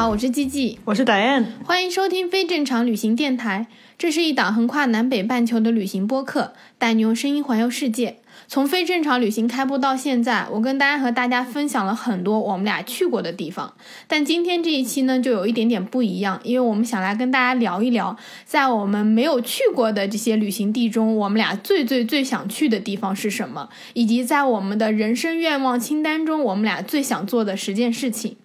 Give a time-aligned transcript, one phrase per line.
[0.00, 3.66] 好，我是季季，我是 Diane，欢迎收听非正常旅行电台。
[3.98, 8.16] 这是一档横跨南北半球的旅行播客，带你用声音环游世界。
[8.48, 13.74] 从非正常旅行开播到现在，我跟大家和大家分享了很多我们俩去过的地方。
[14.08, 28.38] 但今天这一期呢，就有一点点不一样，因为我们想来跟大家聊一聊，在我们没有去过的这些旅行地中，我们俩最最最想去的地方是什么，以及在我们的人生愿望清单中，我们俩最想做的十件事情。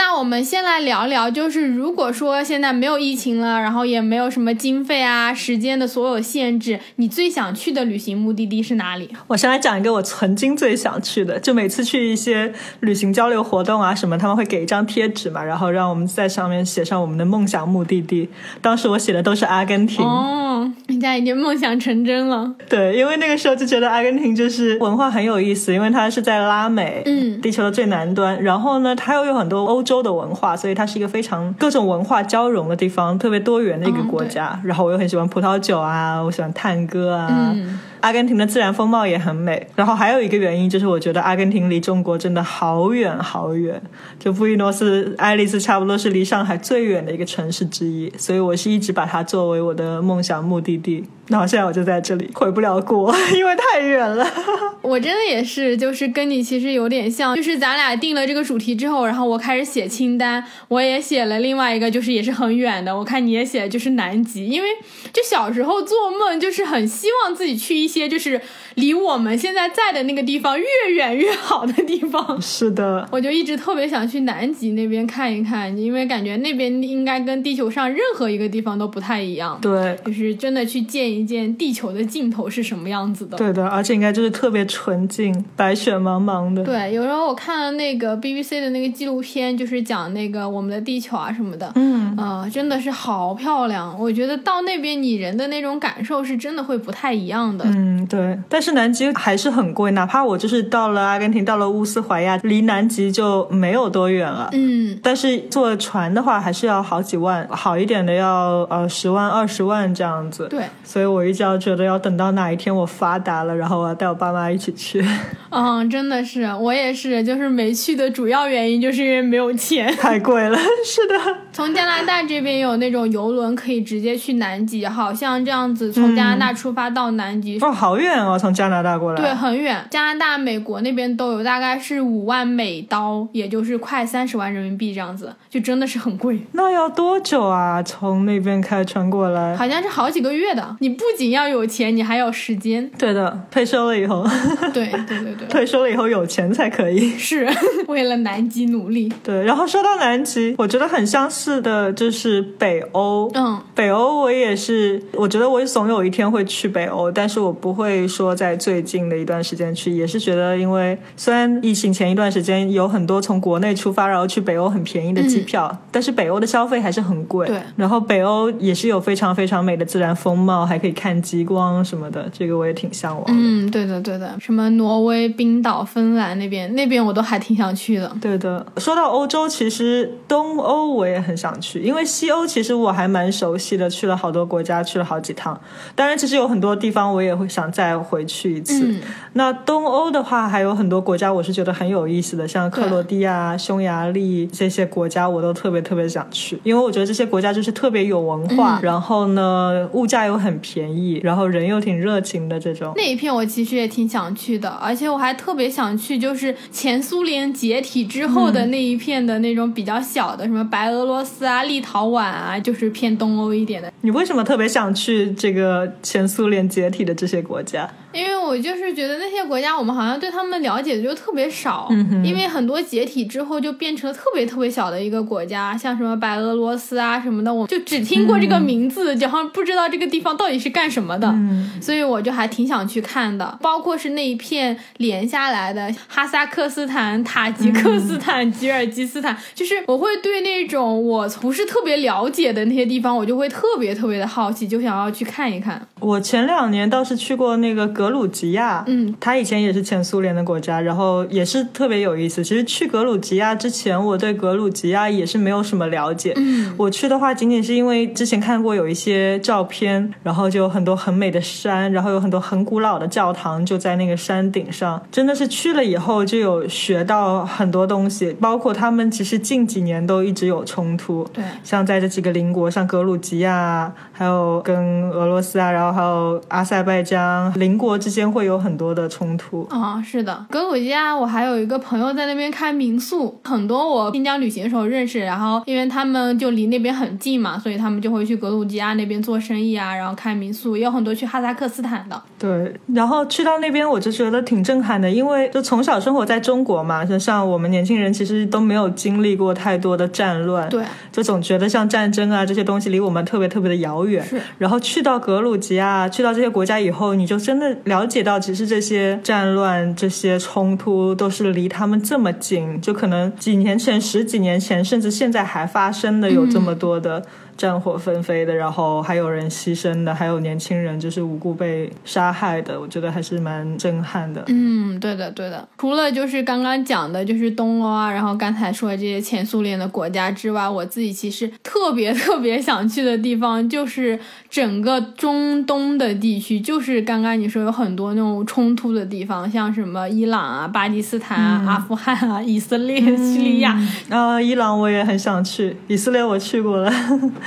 [0.00, 9.10] 那我们先来聊聊，就是如果说现在没有疫情了，然后也没有什么经费啊、时间的所有限制，你最想去的旅行目的地是哪里？
[9.26, 18.26] 我先来讲一个我曾经最想去的，就每次去一些旅行交流活动啊什么，他们会给一张贴纸嘛，然后让我们在上面写上我们的梦想目的地。
[18.62, 22.50] 当时我写的都是阿根廷，哦，人家已经梦想成真了。
[22.70, 34.56] 对，因为那个时候就觉得阿根廷就是文化很有意思，因为它是在拉美，嗯地球的最南端，然后呢，它又有很多欧洲的文化，所以它是一个非常各种文化交融的地方，特别多元的一个国家。
[34.62, 37.52] 然后我又很喜欢葡萄酒啊，我喜欢探戈啊。
[38.00, 43.80] 阿根廷的自然风貌也很美，然后还有一个原因就是我觉得阿根廷离中国真的好远好远，
[44.18, 51.04] 就布宜诺斯艾利斯差不多是离上海最远的一个城市之一，所以我是一直把它作为我的梦想目的地。
[51.28, 54.26] 然后现在我就在这里，回不了国， 因为太远了。
[54.82, 62.96] 我真的也是，就是跟你其实有点像，就是咱俩定了这个主题之后，然后我开始写清单，我也写了另外一个，就是也是很远的。
[62.98, 64.68] 我看你也写的就是南极，因为
[65.12, 68.40] 就小时候做梦，就是很希望自己去一些就是
[68.74, 72.40] 离我们现在在的那个地方越远越好的地方。
[72.40, 79.98] 是的，我就一直特别想去南极那边看一看，因为感觉那边应该跟地球上任何一个地方都不太一样，对。
[80.04, 83.36] 就是真的去见一见地球的尽头是什么样子的。
[83.36, 86.64] 对的，而且应该就是特别纯净，白雪茫茫的。
[86.64, 93.96] 对，有时候我看了那个 BBC 的那个纪录片，就是讲那个我们的地球啊什么的，嗯，啊、真的是好漂亮。
[93.98, 97.64] 我觉得到那边你人的那种感受是真的会不太一样的。
[97.66, 104.48] 嗯，对，但是南极还是很贵，哪怕我就是到了阿根廷，到了乌斯怀亚，离南极就没有多远了。
[104.52, 110.46] 嗯，但是坐船的话，还是要好几万，好一点的要呃十万、二十万这样子。
[110.48, 115.04] 对，所以我一直要觉得要等到哪一天我发达了，然后我要带我爸妈一起去，
[115.50, 119.92] 嗯， 真的是，我也是，就是没去的主要原因就是因为没有钱。
[119.98, 120.58] 太贵了。
[120.84, 121.14] 是的，
[121.52, 129.20] 从加拿大这边有那种游轮可以直接去南极，好像这样子从加拿大出发到南极哦，好远哦，从加拿大过来。
[129.20, 137.82] 对，很远，加拿大、美国那边都有，大概是五万美刀，也就是快三十万人民币这样子，就真的是很贵，那要多久啊？
[137.82, 139.56] 从那边开船过来？
[139.56, 140.76] 好像是好几个月的。
[140.80, 142.88] 你不仅要有钱，你还有时间。
[142.98, 144.24] 对的，退休了以后，
[144.72, 147.10] 对对对对， 退休了以后有钱才可以。
[147.18, 147.48] 是
[147.88, 149.12] 为了南极努力。
[149.22, 153.30] 对，然后说到南极，我觉得很相似的就是北欧。
[153.34, 167.46] 嗯，北欧我也是，我觉得我总有一天会去北欧，但是我不会说在最近的一段时间去，也是觉得因为虽然疫情前一段时间有很多从国内出发然后去北欧很便宜的机票，但是北欧的消费还是很贵。
[167.46, 173.32] 对然后北欧也是有非常非常美的自然风貌，还可以看极光什么的，这个我也挺向往的。
[173.36, 178.10] 嗯，对的对的，什么挪威、冰岛、芬兰那边，那边我都还挺想去的。
[178.22, 185.60] 对的，说到欧洲，其实东欧我也很想去，因为西欧其实我还蛮熟悉的，去了好多国家，去了好几趟。
[185.94, 188.86] 当然，其实有很多地方我也会想再回去一次。
[188.86, 189.00] 嗯
[189.32, 202.92] 那东欧的话，还有很多国家我是觉得很有意思的，像克罗地亚、匈牙利这些国家，我都特别特别想去，因为我觉得这些国家就是特别有文化，然后呢，物价又很便宜，然后人又挺热情的这种。
[202.96, 213.92] 那一片我其实也挺想去的，而且我还特别想去，就是前苏联解体之后的那一片的那种比较小的，什么白俄罗斯啊、立陶宛啊，就是偏东欧一点的。
[214.00, 217.88] 你为什么特别想去这个前苏联解体的这些国家？
[218.12, 233.58] 因为我就是觉得那些国家，我们好像对他们了解的就特别少，嗯因为很多解体之后就变成了特别特别小的一个国家，像什么白俄罗斯啊什么的，我就只听过这个名字，就好像不知道这个地方到底是干什么的，嗯所以我就还挺想去看的。
[233.62, 245.80] 包括是那一片连下来的哈萨克斯坦、塔吉克斯坦、吉尔吉斯坦，就是我会对那种我不是特别了解的那些地方，我就会特别特别的好奇，就想要去看一看。
[246.00, 252.42] 我前两年倒是去过那个格鲁吉亚，嗯，它以前也是前苏联的国家，然后也是特别有意思。
[252.42, 256.32] 其实去格鲁吉亚之前，我对格鲁吉亚也是没有什么了解。
[256.36, 271.28] 嗯，我去的话，仅仅是因为之前看过有一些照片，然后就有很多很美的山，然后有很多很古老的教堂就在那个山顶上，真的是去了以后就有学到很多东西，包括他们其实近几年都一直有冲突。
[271.34, 271.44] 对。
[271.62, 279.66] 像在这几个邻国，像格鲁吉亚，还有跟俄罗斯啊，然后还有阿塞拜疆，邻国之间会有很多的冲突。
[279.70, 292.20] 啊、是的，格鲁吉亚我还有一个朋友在那边开民宿，很多我新疆旅行的时候认识，然后因为他们就离那边很近嘛，所以他们就会去格鲁吉亚那边做生意啊，然后开民宿，也有很多去哈萨克斯坦的。
[292.38, 304.24] 对，然后去到那边我就觉得挺震撼的，因为就从小生活在中国嘛，就像我们年轻人其实都没有经历过太多的战乱，对，就总觉得像战争啊这些东西离我们特别特别的遥远。
[304.24, 317.24] 是然后去到格鲁吉亚，去到这些国家以后，你就真的了解到，其实这些战乱、这些冲突都是离他们这么近，就可能几年前、十几年前，甚至现在还发生的有这么多的。
[317.56, 324.44] 战火纷飞的，然后还有人牺牲的，还有年轻人就是无辜被杀害的，我觉得还是蛮震撼的。
[324.48, 325.68] 嗯，对的，对的。
[325.78, 334.18] 除了就是刚刚讲的，就是东欧啊，然后刚才说的这些前苏联的国家之外，我自己其实特别特别想去的地方就是
[334.48, 346.92] 整个中东的地区，就是刚刚你说有很多那种冲突的地方，像什么伊朗啊、巴基斯坦啊、阿富汗啊、以色列、叙利亚，啊、伊朗我也很想去，以色列我去过了。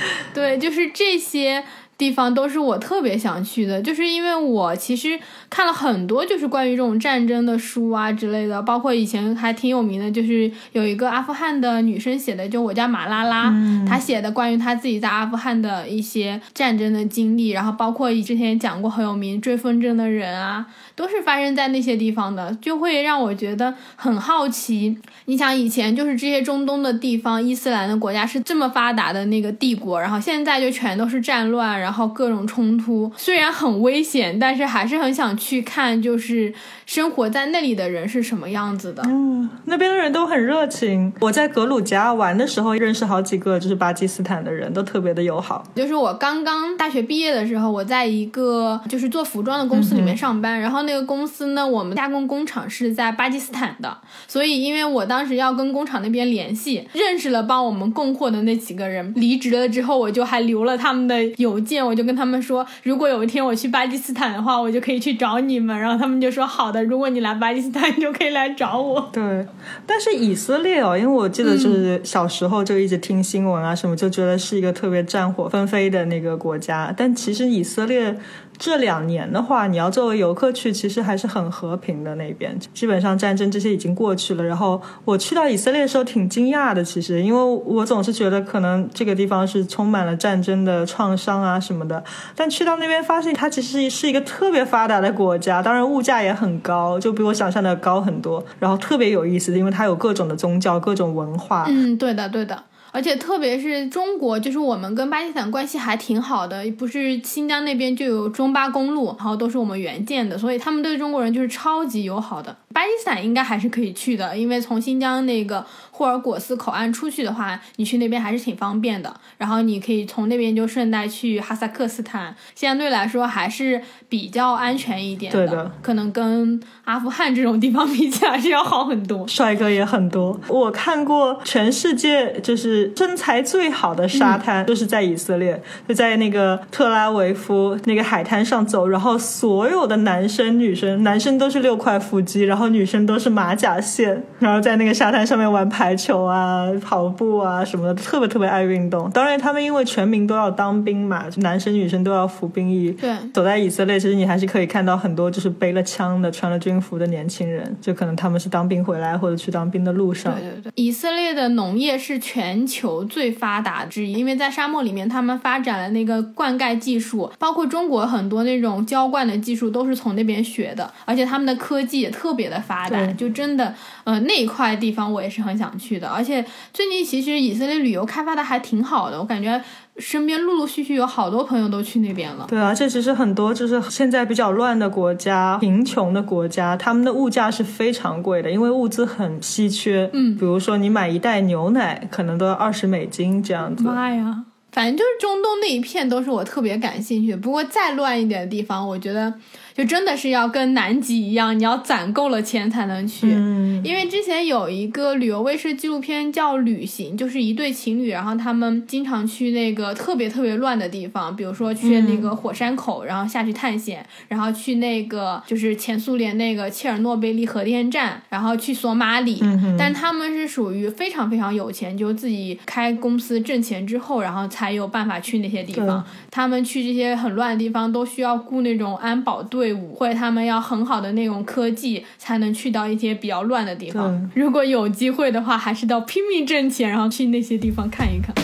[0.34, 1.64] 对，就是这些
[1.96, 5.18] 地方都是我特别想去的，就是因为我其实
[5.48, 13.54] 看了很多就是关于这种战争的书啊之类的，包括以前还挺有名的，就是有一个阿富汗的女生写的，就我叫马拉拉，
[13.86, 20.66] 她写的关于她自己在阿富汗的一些战争的经历，然后包括之前讲过很有名追风筝的人啊，
[20.96, 24.96] 都是发生在那些地方的，就会让我觉得很好奇。
[25.26, 36.52] 你想以前就是这些中东的地方，伊斯兰的国家是这么发达的那个帝国，然后现在就全都是战乱，然后各种冲突，虽然很危险，但是还是很想去看，就是
[36.86, 39.02] 生活在那里的人是什么样子的。
[39.06, 41.12] 嗯，那边的人都很热情。
[41.20, 45.64] 我在格鲁吉亚玩的时候，认识好几个就是巴基斯坦的人，都特别的友好。
[45.74, 69.08] 就是我刚刚大学毕业的时候，我在一个就是做服装的公司里面上班，然后那个公司呢，我们加工工厂是在巴基斯坦的，所以因为我当时要跟工厂那边联系，认识了帮我们供货的那几个人，离职了之后，我就还留了他们的邮件，我就跟他们说，如果有一天我去巴基斯坦的话，我就可以去找你们，然后他们就说好的，如果你来巴基斯坦，你就可以来找我。
[69.12, 69.46] 对，
[69.86, 76.92] 但是以色列哦，因为我记得就是小时候就一直听新闻啊什么，就觉得是一个特别战火纷飞的那个国家。
[76.96, 78.16] 但其实以色列
[78.56, 84.44] 这两年的话，你要作为游客去，其实还是很和平的那边，基本上战争这些已经过去了。
[84.44, 92.02] 然后我去到以色列的时候挺惊讶的，其实因为我总是觉得可能这个地方是充满了战争的创伤啊什么的，
[92.34, 98.44] 但去到那边发现它其实是一个特别发达的国家，当然物价也很高，就比我想象的高很多。
[98.58, 101.66] 然后特别有意思，因为它有各种的宗教、各种文化。
[101.68, 102.62] 嗯，对的，对的。
[102.94, 112.56] 而且特别是中国，就是我们跟巴基斯坦关系还挺好的，不是新疆那边就有中巴公路，然后都是我们援建的，所以他们对中国人就是超级友好的。
[112.72, 119.14] 巴基斯坦应该还是可以去的，因为从新疆那个霍尔果斯口岸出去的话，你去那边还是挺方便的。
[119.38, 129.26] 然后你可以从那边就顺带去哈萨克斯坦，相对来说还是比较安全一点对的可能跟阿富汗这种地方比起来是要好很多。
[129.28, 149.10] 帅哥也很多，我看过全世界就是身材最好的沙滩，就是在以色列，就在那个特拉维夫那个海滩上走，然后所有的男生女生，男生都是六块腹肌，然后女生都是马甲线，然后在那个沙滩上面玩排排球啊、跑步啊什么的，特别特别爱运动。
[149.10, 152.90] 当然，他们因为全民都要当兵嘛，男生女生都要服兵役。
[152.92, 160.34] 对走在以色列，其实你还是可以看到很多就是背了枪的、穿了军服的年轻人，就可能他们是当兵回来或者去当兵的路上。
[160.34, 173.74] 对对对，以色列的农业是全球最发达之一，因为在沙漠里面，他们发展了那个灌溉技术，包括中国很多那种浇灌的技术都是从那边学的，而且他们的科技也特别的发达，就真的，
[174.04, 176.08] 呃，那一块地方我也是很想去的。
[176.08, 179.62] 而且最近其实以色列旅游开发的还挺好的，我感觉
[179.96, 182.46] 身边陆陆续续有好多朋友都去那边了。
[182.48, 190.10] 对啊，这其实很多就是现在比较乱的国家、贫穷的国家，他们的物价是非常贵的，因为物资很稀缺。
[190.12, 193.84] 嗯比如说你买一袋牛奶，可能都要二十美金这样子。
[193.84, 194.44] 妈呀！
[194.72, 197.36] 反正就是中东那一片都是我特别感兴趣的。
[197.36, 199.32] 不过再乱一点的地方，我觉得
[199.74, 203.26] 就真的是要跟南极一样，你要攒够了钱才能去。
[203.30, 219.42] 嗯，因为之前有一个旅游卫视纪录片叫《旅行》，就是一对情侣，然后他们经常去那个特别特别乱的地方，比如说去那个火山口，然后下去探险，然后去那个就是前苏联那个切尔诺贝利核电站，然后去索马里。
[219.76, 226.04] 但他们是属于非常非常有钱，就自己开公司挣钱之后，然后才有办法去那些地方。
[226.30, 234.30] 他们去这些很乱的地方都需要雇那种安保队伍，或者他们要很好的那种科技，才能去到一些比较乱的地方。
[234.34, 238.34] 如果有机会的话，还是到拼命挣钱，然后去那些地方看一看。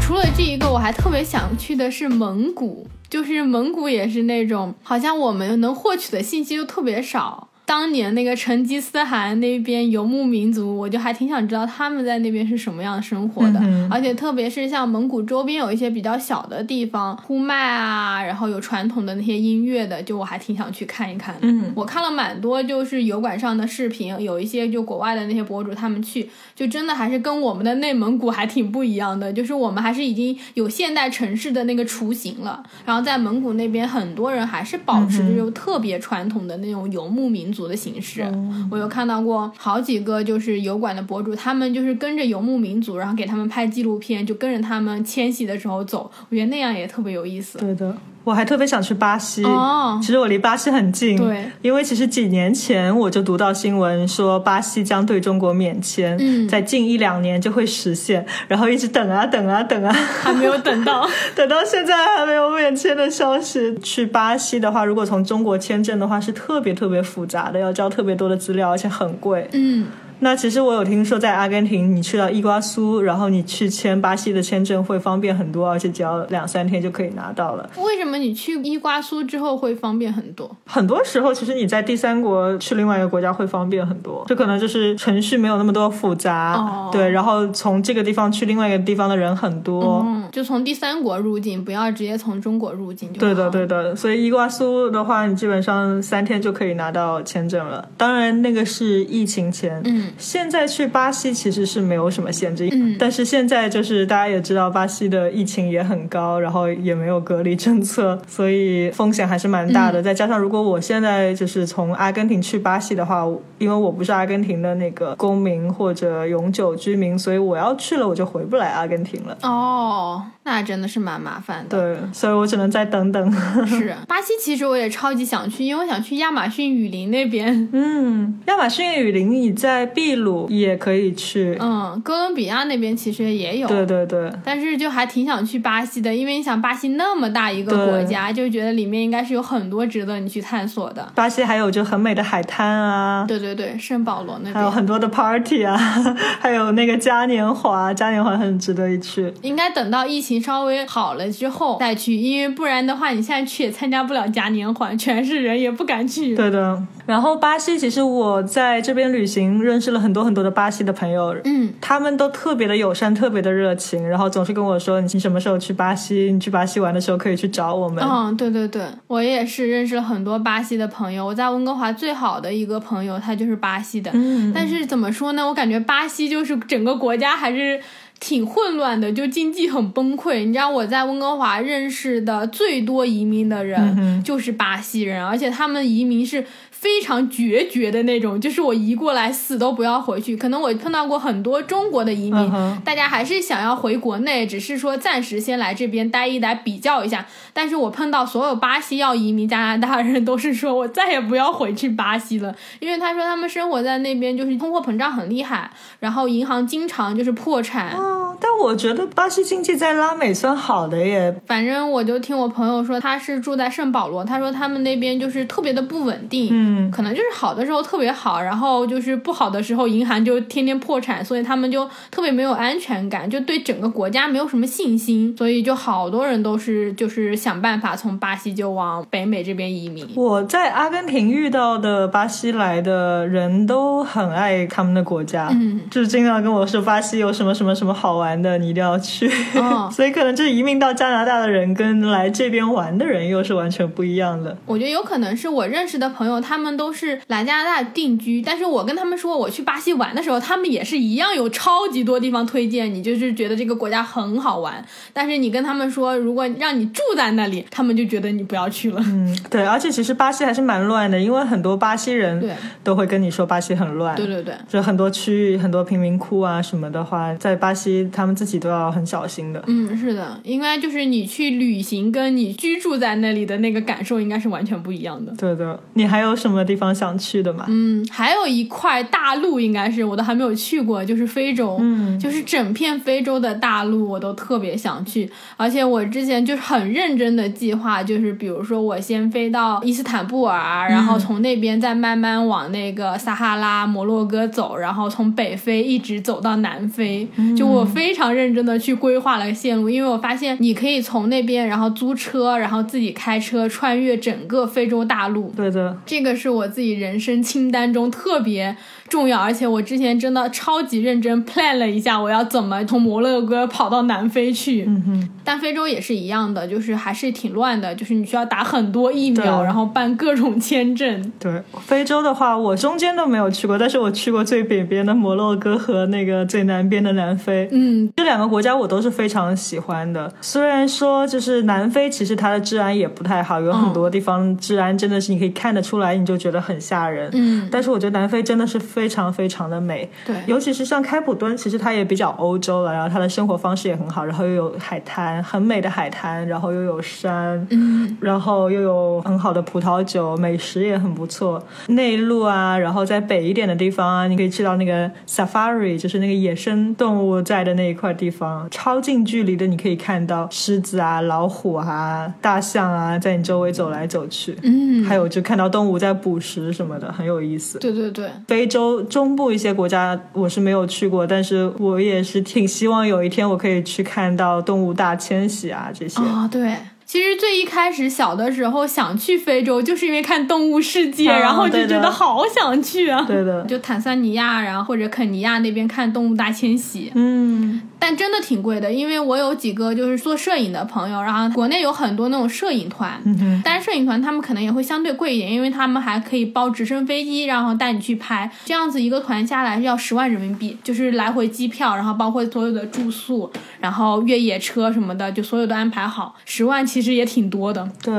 [0.00, 7.47] 除了这一个，我还特别想去的是蒙古，就是蒙古也是那种好像我们能获取的信息就特别少。
[7.68, 21.40] 当年那个成吉思汗那边游牧民族，我就还挺想知道他们在那边是什么样的生活的，嗯而且特别是像蒙古周边有一些比较小的地方，呼麦啊，然后有传统的那些音乐的，就我还挺想去看一看的。
[21.42, 21.70] 嗯。
[21.74, 38.30] 我看了蛮多就是油管上的视频，有一些就国外的那些博主他们去，就真的还是跟我们的内蒙古还挺不一样的，就是我们还是已经有现代城市的那个雏形了，然后在蒙古那边很多人还是保持着就特别传统的那种游牧民族的形式。
[38.70, 47.58] 我有看到过好几个就是油管的博主，他们就是跟着游牧民族，然后给他们拍纪录片，就跟着他们迁徙的时候走，我觉得那样也特别有意思。
[47.58, 49.42] 对的，我还特别想去巴西。
[49.44, 61.08] 哦其实我离巴西很近，对，因为其实几年前我就读到新闻说巴西将对中国免签，嗯在近一两年就会实现，然后一直等啊等啊等啊，还没有等到。
[61.34, 63.74] 等到现在还没有免签的消息。
[63.82, 69.48] 去巴西的话，如果从中国签证的话，是特别特别复杂的，要交特别多的资料，而且很贵。
[69.52, 69.86] 嗯，
[70.20, 77.68] 那其实我有听说，在阿根廷，你去到伊瓜苏，然后你去签巴西的签证会方便很多，而且只要两三天就可以拿到了。
[77.76, 80.50] 为什么你去伊瓜苏之后会方便很多？
[80.66, 87.08] 很多时候，其实你在第三国去另外一个国家会方便很多，这可能就是程序没有那么多复杂，哦对。
[87.10, 93.20] 然后从这个地方去另外一个地方的人很多，嗯，就从第三国入境，不要直接从中国入境就。
[93.20, 97.88] 对的，对的，所以伊瓜苏的话，你基本上三天就可以拿到签证了。
[97.96, 99.80] 当然，那个是疫情前。
[99.84, 110.02] 嗯，现在去巴西其实是没有什么限制，嗯但是现在就是大家也知道，巴西的疫情也很高，然后也没有隔离政策，所以风险还是蛮大嗯的。
[110.02, 113.26] 再加上如果我现在就是从阿根廷去巴西的话，
[113.58, 119.36] 因为我不是阿根廷的那个公民或者永久居民，所以我要去了我就回不来阿根廷了。
[119.42, 121.78] 哦，那真的是蛮麻烦的。
[121.78, 123.32] 对，所以我只能再等等。
[123.66, 127.68] 是 巴西，其实我也超级想去，因为我想去亚马逊雨林那边。
[127.72, 131.56] 嗯，亚马逊雨林你在秘鲁也可以去。
[131.60, 133.66] 嗯，哥伦比亚那边其实也有。
[133.66, 141.10] 对对对，但是就还挺想去巴西的，因为你想巴西那么大一个国家，就觉得里面应该是有很多值得你去探索的。
[141.16, 145.76] 巴西还有就很美的海滩啊，对对对，圣保罗那边还有很多的 party 啊，
[146.38, 149.32] 还有那个嘉年华，嘉年华很值得一去。
[149.42, 156.36] 应该等到疫情稍微好了之后再去，因为不然的话，你现在去也参加不了嘉年华，全是人也不敢去。
[156.36, 168.02] 对的，然后巴西其实我在这边旅行认识了很多很多的巴西的朋友，嗯，他们都特别的友善，特别的热情，然后总是跟我说你什么时候去巴西，你去巴西玩的时候可以去找我们。
[168.04, 171.24] 嗯，对对对，我也是认识了很多巴西的朋友。
[171.24, 174.10] 我在温哥华最好的一个朋友，他就是巴西的。
[174.14, 175.46] 嗯但是怎么说呢？
[175.46, 177.80] 我感觉巴西就是整个国家还是
[178.18, 180.44] 挺混乱的，就经济很崩溃。
[180.44, 186.44] 你知道我在温哥华认识的最多移民的人嗯就是巴西人，而且他们移民是
[186.80, 190.36] 非常决绝的那种，就是我移过来死都不要回去。
[190.36, 192.52] 可能我碰到过很多中国的移民，
[192.84, 197.26] 大家还是想要回国内，只是说暂时先来这边待一待，比较一下。
[197.52, 205.68] 但是我碰到所有巴西要移民加拿大的人，都是说我再也不要回去巴西了，因为他说他们生活在那边就是通货膨胀很厉害，
[205.98, 207.90] 然后银行经常就是破产。
[207.96, 211.34] 哦，但我觉得巴西经济在拉美算好的耶。
[211.46, 230.06] 反正我就听我朋友说，他是住在圣保罗，他说他们那边就是特别的不稳定，嗯，可能就是好的时候特别好，然后就是不好的时候银行就天天破产，所以他们就特别没有安全感，就对整个国家没有什么信心，所以就好多人都是就是想办法从巴西就往北美这边移民。
[230.14, 239.30] 我在阿根廷遇到的巴西来的人都很爱他们的国家，嗯，就是经常跟我说巴西有什么什么什么好玩的，你一定要去。
[239.54, 244.56] 哦 所以可能就是移民到加拿大的人跟来这边玩的人又是完全不一样的。
[244.66, 254.84] 我觉得有可能是我认识的朋友，他们都是来加拿大定居，但是我跟他们说我去巴西玩的时候，他们也是一样有超级多地方推荐你，就是觉得这个国家很好玩。
[255.12, 259.00] 但是你跟他们说，如果让你住在那里，他们就觉得你不要去了。
[259.06, 262.42] 嗯，对，而且其实巴西还是蛮乱的，因为很多巴西人
[262.82, 264.16] 都会跟你说巴西很乱。
[264.16, 269.62] 对对对，就很多区域、很多贫民窟啊什么的话，在巴西他们自己都要很小心的。
[269.66, 275.32] 嗯，是的，应该就是你去旅行跟你居住在那里的那个感受应该是完全不一样的。
[275.36, 277.64] 对的，你还有什么地方想去的吗？
[277.68, 282.18] 嗯，还有一块大陆应该是我都还没有去过，就是非洲，嗯。
[282.18, 308.76] 就是整片非洲的大陆我都特别想去，而且我之前就是很认真的计划，就是比如说我先飞到伊斯坦布尔，然后从那边再慢慢往那个撒哈拉、摩洛哥走，然后从北非一直走到南非，就我非常认真的去规划了线路，因为我发现你可以从那边然后租车，然后自己开车穿越整个非洲大陆，对的，这个是我自己人生清单中特别
[309.08, 314.84] 重要，而且我之前真的超级认真 plan 了一下，我要怎么从摩洛哥跑到南非去。
[314.86, 321.32] 嗯哼，但非洲也是一样的，就是还是挺乱的，就是你需要打很多疫苗，然后办各种签证。
[321.38, 321.62] 对。
[321.80, 327.68] 非洲的话，我中间都没有去过，但是我去过最北边的摩洛哥和那个最南边的南非。
[327.72, 330.32] 嗯，这两个国家我都是非常喜欢的。
[330.40, 337.30] 虽然说就是南非，其实它的治安也不太好，有很多地方治安真的是你可以看得出来，你就觉得很吓人。
[337.32, 351.62] 嗯，但是我觉得南非真的是非常非常的美，对尤其是像开普敦，其实它也比较欧洲了，然后它的生活方式也很好，然后又有海滩，很美的海滩，然后又有山，嗯，然后又有很好的葡萄酒，美食也很不错。
[351.86, 364.56] 内陆啊，然后在北一点的地方啊，你可以去到那个 safari，就是那个野生动物在的那一块地方，超近距离的你可以看到狮子啊、老虎啊、大象啊，在你周围走来走去。
[364.64, 367.78] 嗯，还有就看到动物在捕食什么的，很有意思。
[367.78, 376.20] 对对对，非洲中部一些国家我是没有去过，但是我也是挺希望有一天我可以去看到动物大迁徙啊这些。
[376.22, 376.72] 啊、对。
[377.08, 383.24] 其实最一开始小的时候想去非洲，就是因为看《动物世界》啊然后就觉得好想去啊。
[383.26, 388.92] 对的，就坦桑尼亚，然后或者肯尼亚那边看动物大迁徙，嗯，但真的挺贵的。
[388.92, 393.18] 因为我有几个就是做摄影的朋友，然后国内有很多那种摄影团，
[393.64, 398.50] 但是摄影团他们可能也会相对贵一点，因为他们还可以包直升飞机，然后带你去拍。
[398.66, 406.34] 这样子一个团下来要十万人民币，就是来回机票，然后包括所有的住宿，然后越野车什么的，就所有都安排好。
[406.44, 407.88] 十万其其实也挺多的。
[408.02, 408.12] 对，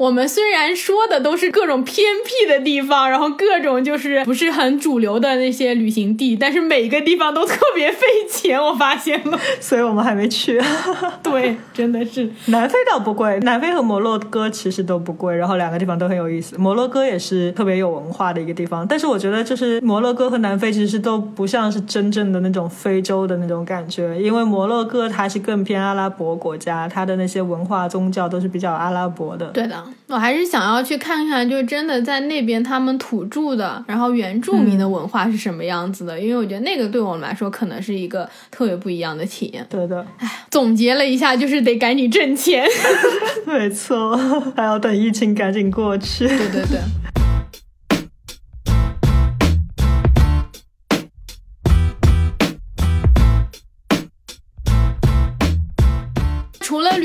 [0.00, 9.38] 我们虽然说的都是各种偏僻的地方，然后各种就是不是很主流的那些旅行地，但是每个地方都特别费钱，我发现了。
[9.60, 10.58] 所以我们还没去。
[11.22, 12.26] 对，真的是。
[12.46, 16.56] 南非倒不贵，南非和摩洛哥其实都不贵，然后两个地方都很有意思。
[16.56, 29.48] 摩洛哥也是特别有文化的一个地方，但是我觉得就是摩洛哥和南非其实都不像是真正的那种非洲的那种感觉，因为摩洛哥它是更偏阿拉伯国家，它的那些文化宗教都是比较阿拉伯的。
[29.48, 29.76] 对的，
[30.08, 39.64] 我还是想要去看看，就真的在那边他们土著的，然后原住民的文化是什么样子的，因为我觉得那个对我们来说可能是一个特别不一样的体验。
[39.70, 40.04] 对的，
[40.50, 42.66] 总结了一下，就是得赶紧挣钱。
[43.46, 44.16] 没错，
[44.56, 46.26] 还要等疫情赶紧过去。
[46.26, 47.19] 对对对。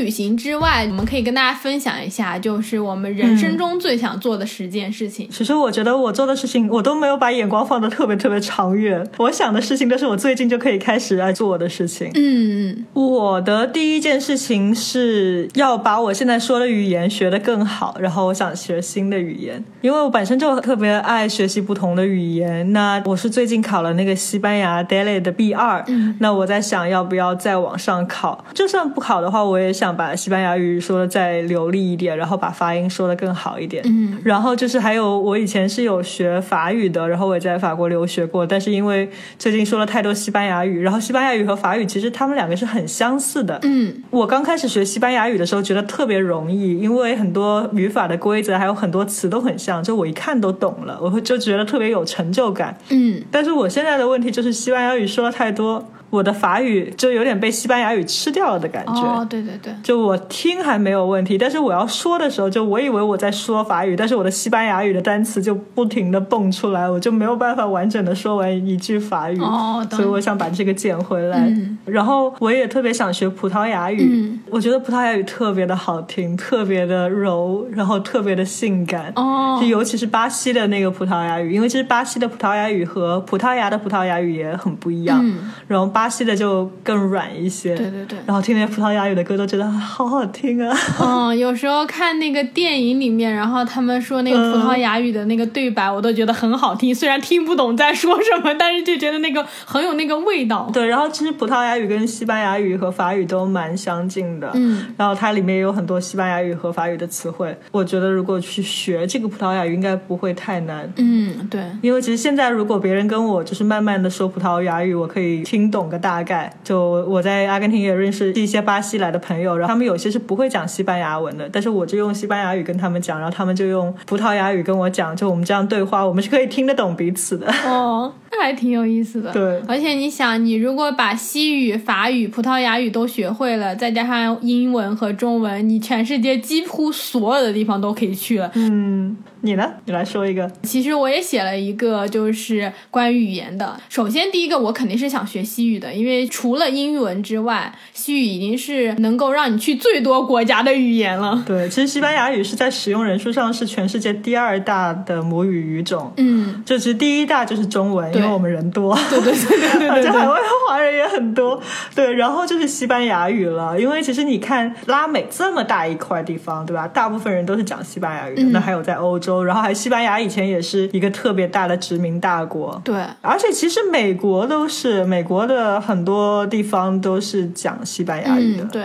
[0.06, 5.28] 旅行之外，我们可以跟大家分享一下，就是我们人生中最想做的十件事情。
[5.32, 9.04] 其实我觉得我做的事情，我都没有把眼光放得特别特别长远。
[9.18, 12.12] 我想的事情都是我最近就可以开始来做的事情。
[12.14, 22.72] 嗯我的第一件事情是要把我现在说的语言学得更好，然后我想学新的语言，因为我本身就特别爱学习不同的语言。
[22.74, 28.46] 那我是最近考了那个西班牙 Daily 的 B 二、嗯那我在想要不要再往上考。
[28.54, 33.84] 就算不考的话，我也想把西班牙语说的再流利一点，然后把发音说的更好一点。
[33.86, 43.60] 嗯然后就是还有，我以前是有学法语的，然后我也在法国留学过，但是因为最近说了太多西班牙语，然后西班牙语和法语其实他们两个是很相似的。
[43.64, 52.78] 嗯我刚开始学西班牙语的时候，觉得特别容易，因为很多语法的规则还有很多词都很像，就我一看都懂了，我会就觉得特别有成就感。
[52.90, 55.84] 嗯但是我现在的问题就是西班牙语说了太多，
[56.16, 59.02] 我的法语就有点被西班牙语吃掉了的感觉。
[59.02, 69.40] 哦，对对对，就我听还没有问题，但是我要说的时候，就我以为我在说法语，但是我的西班牙语的单词就不停的蹦出来，我就没有办法完整的说完一句法语。
[69.40, 71.40] 哦懂所以我想把这个捡回来。
[71.48, 79.12] 嗯然后我也特别想学葡萄牙语，嗯我觉得葡萄牙语特别的好听，特别的柔，然后特别的性感。
[79.16, 87.76] 哦就尤其是巴西的那个葡萄牙语，因为其实巴西的葡萄牙语和葡萄牙的葡萄牙语也很不一样，嗯然后巴西的就更软一些。
[87.76, 88.18] 对对对。
[88.26, 90.78] 然后听那些葡萄牙语的歌都觉得啊好好听啊。
[91.02, 96.94] 嗯， 有时候看那个电影里面，然后他们说那个葡萄牙语的那个对白，我都觉得很好听。
[96.94, 100.70] 虽然听不懂在说什么，但是就觉得那个很有那个味道。
[100.74, 107.56] 对，然后其实葡萄牙语跟西班牙语和法语都蛮相近的，嗯，然后它里面也有很多西班牙语和法语的词汇。
[107.72, 110.92] 我觉得如果去学这个葡萄牙语，应该不会太难。
[110.98, 116.52] 嗯，对，因为其实现在，如果别人跟我就是慢慢的说葡萄牙语，我可以听懂个大概。
[116.64, 127.52] 就我在阿根廷也认识一些巴西来的朋友，然后他们有些是不会讲西班牙文的，但是我就用西班牙语跟他们讲，然后他们就用葡萄牙语跟我讲，就我们这样对话，我们是可以听得懂彼此的。
[127.66, 129.32] 哦，还挺有意思的。
[129.32, 138.52] 对而且你想，你如果把西语、法语、葡萄牙语都学会了，再加上英文和中文，你全世界几乎所有的地方都可以去了。
[138.56, 139.72] 嗯，你呢？
[139.86, 140.52] 你来说一个。
[140.64, 143.80] 其实我也写了一个，就是关于语言的。
[143.90, 151.44] 首先，第一个我肯定是想学西语的，因为除了英文之外，西语已经是能够让你去最多国家的语言了。
[151.46, 156.12] 对，其实西班牙语是在使用人数上是全世界第二大的母语语种。
[156.18, 160.02] 嗯，就其实第一大就是中文，因对为我们人多， 对对对对对而。
[160.04, 161.60] 且海外华人也很多。
[161.94, 166.88] 对，然后就是西班牙语了，因为其实你看拉美这么大一块地方，对吧？
[166.88, 172.80] 大部分人都是讲西班牙语的，嗯那还有在欧洲，然后还西班牙以前也是一个特别大的殖民大国。
[172.84, 178.84] 对，而且其实美国都是美国的很多地方都是讲西班牙语的，嗯，对。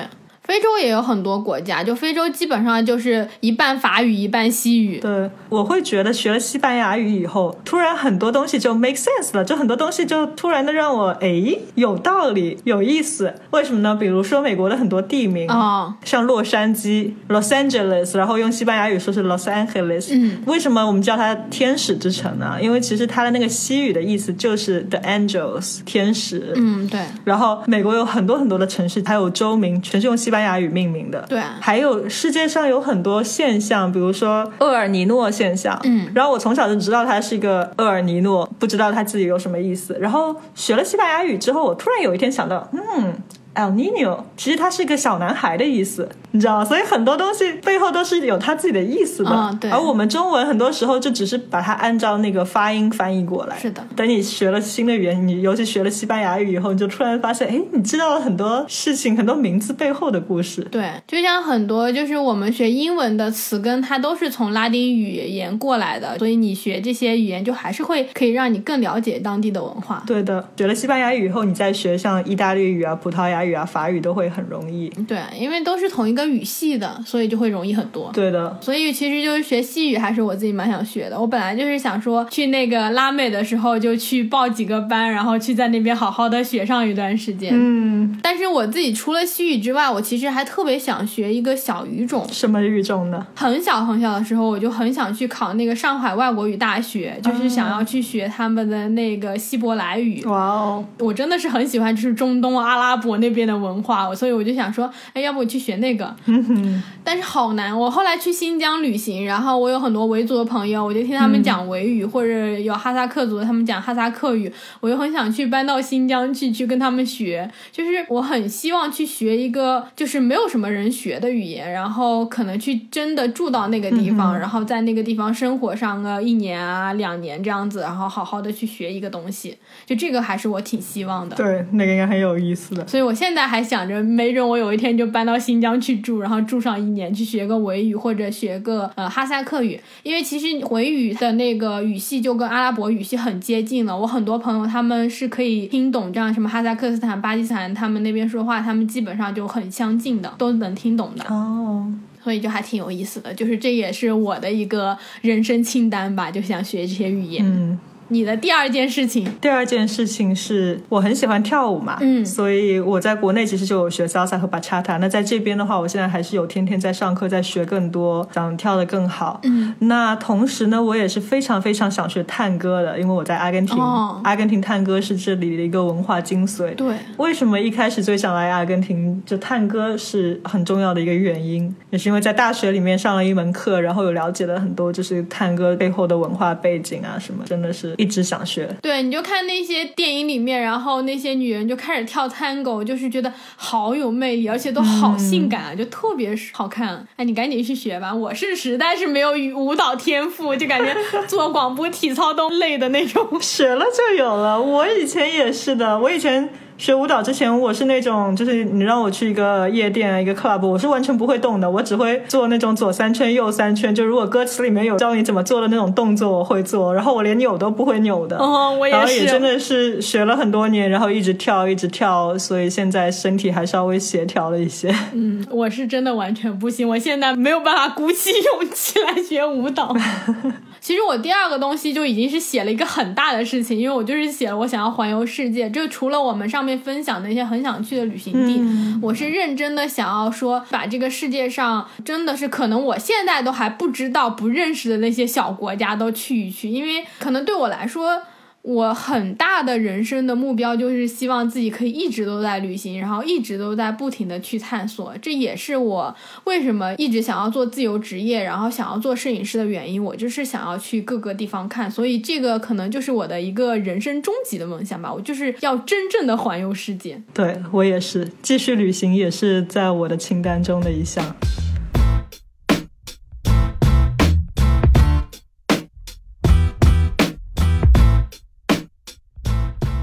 [0.51, 4.99] 非洲也有很多国家，就非洲基本上就是一半法语一半西语。
[4.99, 13.33] 对，我会觉得学了西班牙语以后，突然很多东西就 make sense 了，就很多东西就突然的让我诶有道理、有意思。
[13.51, 13.95] 为什么呢？
[13.95, 20.09] 比如说美国的很多地名，哦，像洛杉矶 （Los Angeles），然后用西班牙语说是 Los Angeles。
[20.11, 22.59] 嗯，为什么我们叫它天使之城呢？
[22.61, 26.53] 因为其实它的那个西语的意思就是 the angels，天使。
[26.57, 31.25] 嗯，对，然后美国有很多很多的城市，还有州名，全是用西班牙语命名的。
[31.29, 35.79] 对啊还有世界上有很多现象，比如说厄尔尼诺现象。
[35.85, 39.97] 嗯然后我从小就知道它是一个厄尔尼诺，不知道它自己有什么意思。
[40.01, 43.15] 然后学了西班牙语之后，我突然有一天想到，嗯。
[43.53, 46.65] El Nino，其实它是一个小男孩的意思，你知道吗？
[46.65, 49.31] 所以很多东西背后都是有它自己的意思的。
[49.31, 53.59] 嗯对而我们中文很多时候就只是把它按照那个发音翻译过来。
[53.59, 60.63] 是的等你学了新的语言，你尤其学了西班牙语以后，你就突然发现，哎，你知道了很多事情，很多名字背后的故事。
[60.71, 70.03] 对，就像很多就是我们学英文的词根，它都是从拉丁语言过来的，所以你学这些语言就还是会可以让你更了解当地的文化。
[70.07, 74.89] 对的，学了西班牙语以后，你再学像意大利语啊、葡萄牙语啊、法语都会很容易。
[75.09, 78.11] 对，因为都是同一个语系的，所以就会容易很多。
[78.13, 81.19] 对的，所以其实就是学西语，还是我自己蛮想学的。
[81.19, 87.53] 我本来就是想说，去那个拉美的时候就去报几个班，然后去在那边好好的学上一段时间。
[87.55, 92.27] 嗯，但是我自己除了西语之外，我其实还特别想学一个小语种。
[92.31, 93.27] 什么语种呢？
[93.35, 100.23] 很小很小的时候，我就很想去考那个上海外国语大学，就是想要去学他们的那个希伯来语。
[100.25, 106.10] 哇哦，我真的是很喜欢就是中东阿拉伯那边的文化，所以我就想说，哎，要不我去学那个。
[106.11, 106.83] 的。
[107.03, 107.77] 但是好难。
[107.77, 117.51] 我后来去新疆旅行，然后我有很多维族的朋友，我就听他们讲维语，或者有哈萨克族的他们讲哈萨克语，我就很想去搬到新疆去，去跟他们学。
[117.73, 129.57] 就是我很希望去学一个就是没有什么人学的语言，然后可能去真的住到那个地方，然后在那个地方生活上个一年啊两年这样子，然后好好的去学一个东西。
[129.87, 131.37] 就这个还是我挺希望的。
[131.37, 132.87] 对，那个应该很有意思的。
[132.87, 143.97] 所以我现在还想着，没准我有一天就搬到新疆去住，然后住上一年，去学个维语或者学个呃哈萨克语，因为其实维语的那个语系就跟阿拉伯语系很接近了。
[143.97, 151.25] 我很多朋友他们是可以听懂这样什么哈萨克斯坦、巴基斯坦他们那边说话，他们基本上就很相近的，都能听懂的。
[151.33, 151.87] 哦，
[152.25, 157.45] 所以就还挺有意思的，就是这也是我的一个人生清单吧，就想学这些语言。
[157.47, 157.79] 嗯。
[158.11, 164.99] 你的第二件事情，第二件事情是我很喜欢跳舞嘛，嗯所以我在国内其实就有学 salsa 和 bachata。
[164.99, 169.41] 那在这边的话，我现在还是有天天在上课，在学更多，想跳得更好。
[169.45, 176.75] 嗯，那同时呢，我也是非常非常想学探戈的，因为我在阿根廷，哦阿根廷探戈是这里的一个文化精髓。
[176.75, 179.23] 对，为什么一开始最想来阿根廷？
[179.25, 188.75] 就探戈是很重要的一个原因，也是因为在大学里面上了一门课，然后有了解了很多就是探戈背后的文化背景啊什么，真的是一直想学。
[188.81, 197.07] 对，你就看那些电影里面，然后那些女人就开始跳探戈，就是觉得好有魅力，而且都好性感啊，就特别好看。
[197.17, 203.29] 哎，你赶紧去学吧，我是实在是没有舞舞蹈天赋，就感觉做广播体操都累的那种。
[203.41, 204.61] 学了就有了。
[204.61, 206.49] 我以前也是的，我以前
[206.81, 213.95] 学舞蹈之前，我是那种就是你让我去一个夜店、一个 club，我是完全不会动的，我只会做那种左三圈、右三圈。
[213.95, 218.39] 就如果歌词里面有教你怎么做的那种动作，我会做，然后我连扭都不会扭的。
[218.39, 224.91] 哦，我也是，后也真的是学了很多年，然后一直跳，一直跳，所以现在身体还稍微协调了一些。
[225.13, 229.95] 嗯，我是真的完全不行，我现在没有办法鼓起勇气来学舞蹈。
[230.81, 235.69] 其实我第二个东西就已经是写了一个很大的事情，因为我就是写了我想要环游世界。
[235.71, 248.23] 就除了我们上面分享的一些很想去的旅行地，我是认真的想要说，把这个世界上真的是可能我现在都还不知道、不认识的那些小国家都去一去，因为可能对我来说。
[248.63, 255.15] 我很大的人生的目标就是希望自己可以一直都在旅行，然后一直都在不停的去探索。
[255.23, 260.03] 这也是我为什么一直想要做自由职业，然后想要做摄影师的原因。
[260.03, 265.13] 我就是想要去各个地方看，所以这个可能就是我的一个人生终极的梦想吧。
[265.13, 267.21] 我就是要真正的环游世界。
[267.33, 271.25] 对我也是，继续旅行也是在我的清单中的一项。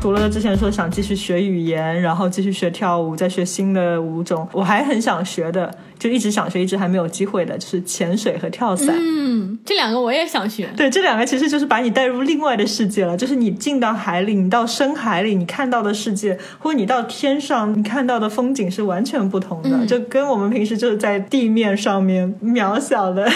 [0.08, 5.70] 除了之前说想继续学语言，然后继续学跳舞，再学新的舞种，我还很想学的，
[6.08, 8.96] 就一直想学，一直还没有机会的，就是潜水和跳伞。
[8.98, 10.70] 嗯，这两个我也想学。
[10.78, 23.30] 对，这两个其实就是把你带入另外的世界了，就是你进到海里，你到深海里，你看到的世界，或者你到天上，你看到的风景是完全不同的，嗯就跟我们平时就是在地面上面 渺小的，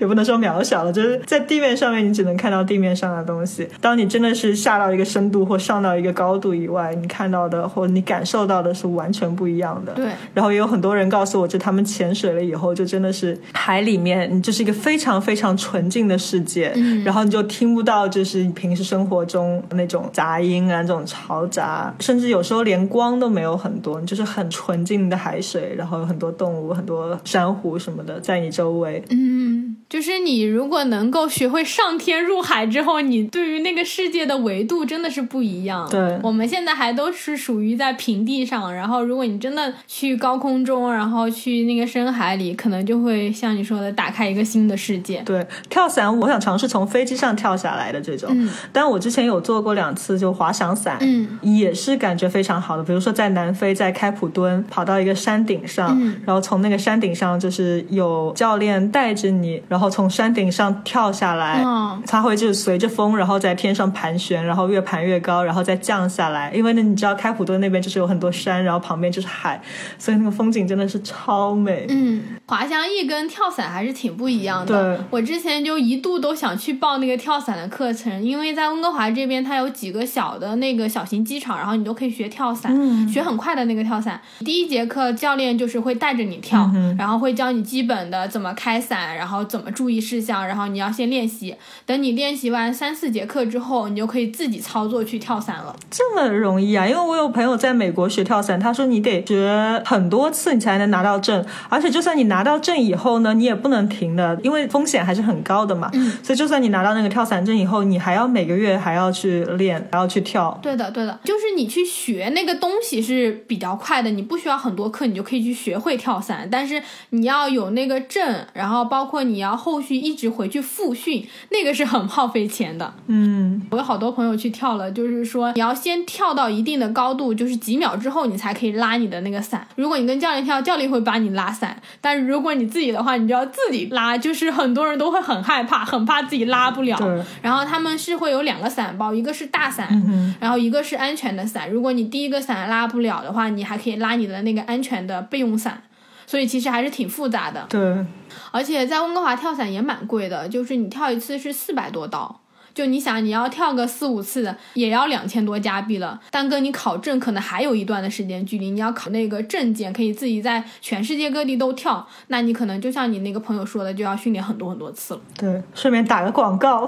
[0.00, 3.68] 也不能说渺小了，就是在地面上面你只能看到地面上的东西。
[3.80, 9.92] 当你真的是下到一个深度或上到一个高度以外，你看到的或你感受到的是完全不一样的。
[9.92, 29.02] 对，然后也有很多人告诉我，这他们潜水了以后，就真的是海里面，你就是一个非常非常纯净的世界，嗯然后你就听不到就是平时生活中那种杂音啊，这种嘈杂，甚至有时候连光都没有很多，你就是很纯净的海水，然后有很多动物、很多珊瑚什么的在你周围。
[29.10, 35.88] 嗯，就是你如果能够学会上天入海之后，你对于那个世界的维度真的是不一样。
[35.90, 45.22] 对我们现在还都是属于在平地上，然后如果你真的去高空中，然后去那个深海里，可能就会像你说的，打开一个新的世界。
[45.24, 52.82] 对，跳伞我想尝试从飞机上跳下来的这种，嗯但我之前有做过两次，就滑翔伞，嗯也是感觉非常好的。
[52.82, 66.52] 比如说在南非，在开普敦跑到一个山顶上，嗯然后从那个山顶上就是有教练带着你，然后从山顶上跳下来，嗯它会就是随着风，然后在天上盘旋，然后越盘越高，然后再降下来。
[66.52, 69.60] 因为呢，你知道开普敦那边就是有很多山，然后旁边就是海，
[69.98, 71.84] 所以那个风景真的是超美。
[71.90, 74.96] 嗯，滑翔翼跟跳伞还是挺不一样的。
[74.96, 84.18] 对我之前就一度都想去报那个跳伞的课程，因为在温哥华这边，它有几个小的那个小型机场，然后你都可以学跳伞，嗯学很快的那个跳伞。
[84.40, 91.56] 第一节课教练就是会带着你跳，然后会教你基本的怎么开伞，然后怎么么注意事项，然后你要先练习。
[91.84, 95.74] 等你练习完三四节课之后，你就可以自己操作去跳伞了。
[95.90, 96.86] 这么容易啊？
[96.86, 101.35] 因为我有朋友在美国学跳伞，他说你得学很多次你才能拿到证，
[101.68, 105.90] 而且就算你拿到证以后呢，你也不能停的，因为风险还是很高的嘛。
[105.94, 110.58] 嗯所以就算你拿到那个跳伞证以后，你还要每个月还要去练，还要去跳。
[110.62, 116.48] 对的，对的，就是你去学那个东西是比较快的，你不需要很多课，你就可以去学会跳伞。
[116.50, 122.94] 但是你要有那个证，然后包括你要后续一直回去复训，那个是很耗费钱的。
[123.06, 129.66] 嗯，我有好多朋友去跳了，就是说你要先跳到一定的高度，就是几秒之后你才可以拉你的那个伞。
[129.76, 134.16] 如果你跟教练跳，教练会把你拉伞，但是如果你自己的话，你就要自己拉。
[134.18, 136.96] 就是很多人都会很害怕，很怕自己拉不了。
[136.96, 141.70] 对然后他们是会有两个伞包，一个是大伞，嗯然后一个是安全的伞。
[141.70, 145.82] 如果你第一个伞拉不了的话，你还可以拉你的那个安全的备用伞。
[146.28, 148.04] 所以其实还是挺复杂的，对，
[148.50, 152.40] 而且在温哥华跳伞也蛮贵的，就是你跳一次是四百多刀。
[152.76, 156.20] 就你想，你要跳个四五次，也要两千多加币了。
[156.30, 158.70] 但跟你考证可能还有一段的时间距离。
[158.70, 162.06] 你要考那个证件，可以自己在全世界各地都跳。
[162.26, 165.20] 那你可能就像你那个朋友说的，就要训练很多很多次了。
[165.38, 166.86] 对，顺便打个广告，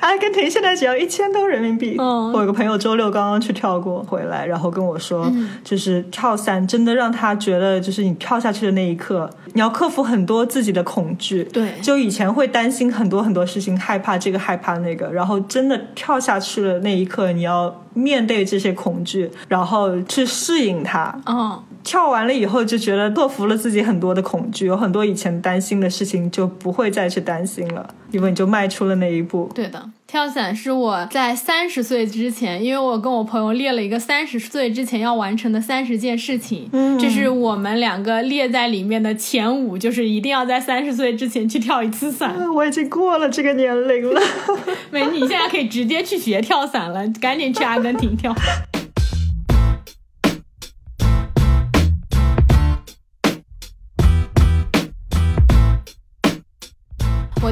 [0.00, 1.96] 阿根廷现在只要一千多人民币。
[1.98, 11.44] 嗯我有个朋友周六刚刚去跳过回来，然后跟我说，嗯就是跳伞真的让他觉得，就是你跳下去的那一刻，你要克服很多自己的恐惧。
[11.44, 21.16] 对就以前会担心很多很多事情，害怕这个害怕那那个，然后真的跳下去的那一刻，你要面对这些恐惧，然后去适应它。
[21.26, 29.50] 嗯，跳完了以后就觉得克服了自己很多的恐惧，有很多以前担心的事情就不会再去担心了，因为你就迈出了那一步。
[29.54, 42.30] 对的，跳伞是我在三十岁之前，因为我跟我朋友列了一个三十岁之前要完成的三十件事情，嗯这是我们两个列在里面的前五，就是一定要在三十岁之前去跳一次伞。
[42.30, 44.20] 啊 我已经过了这个年龄了。
[44.90, 48.34] 美女，你现在可以直接去学跳伞了，赶紧去阿根廷跳。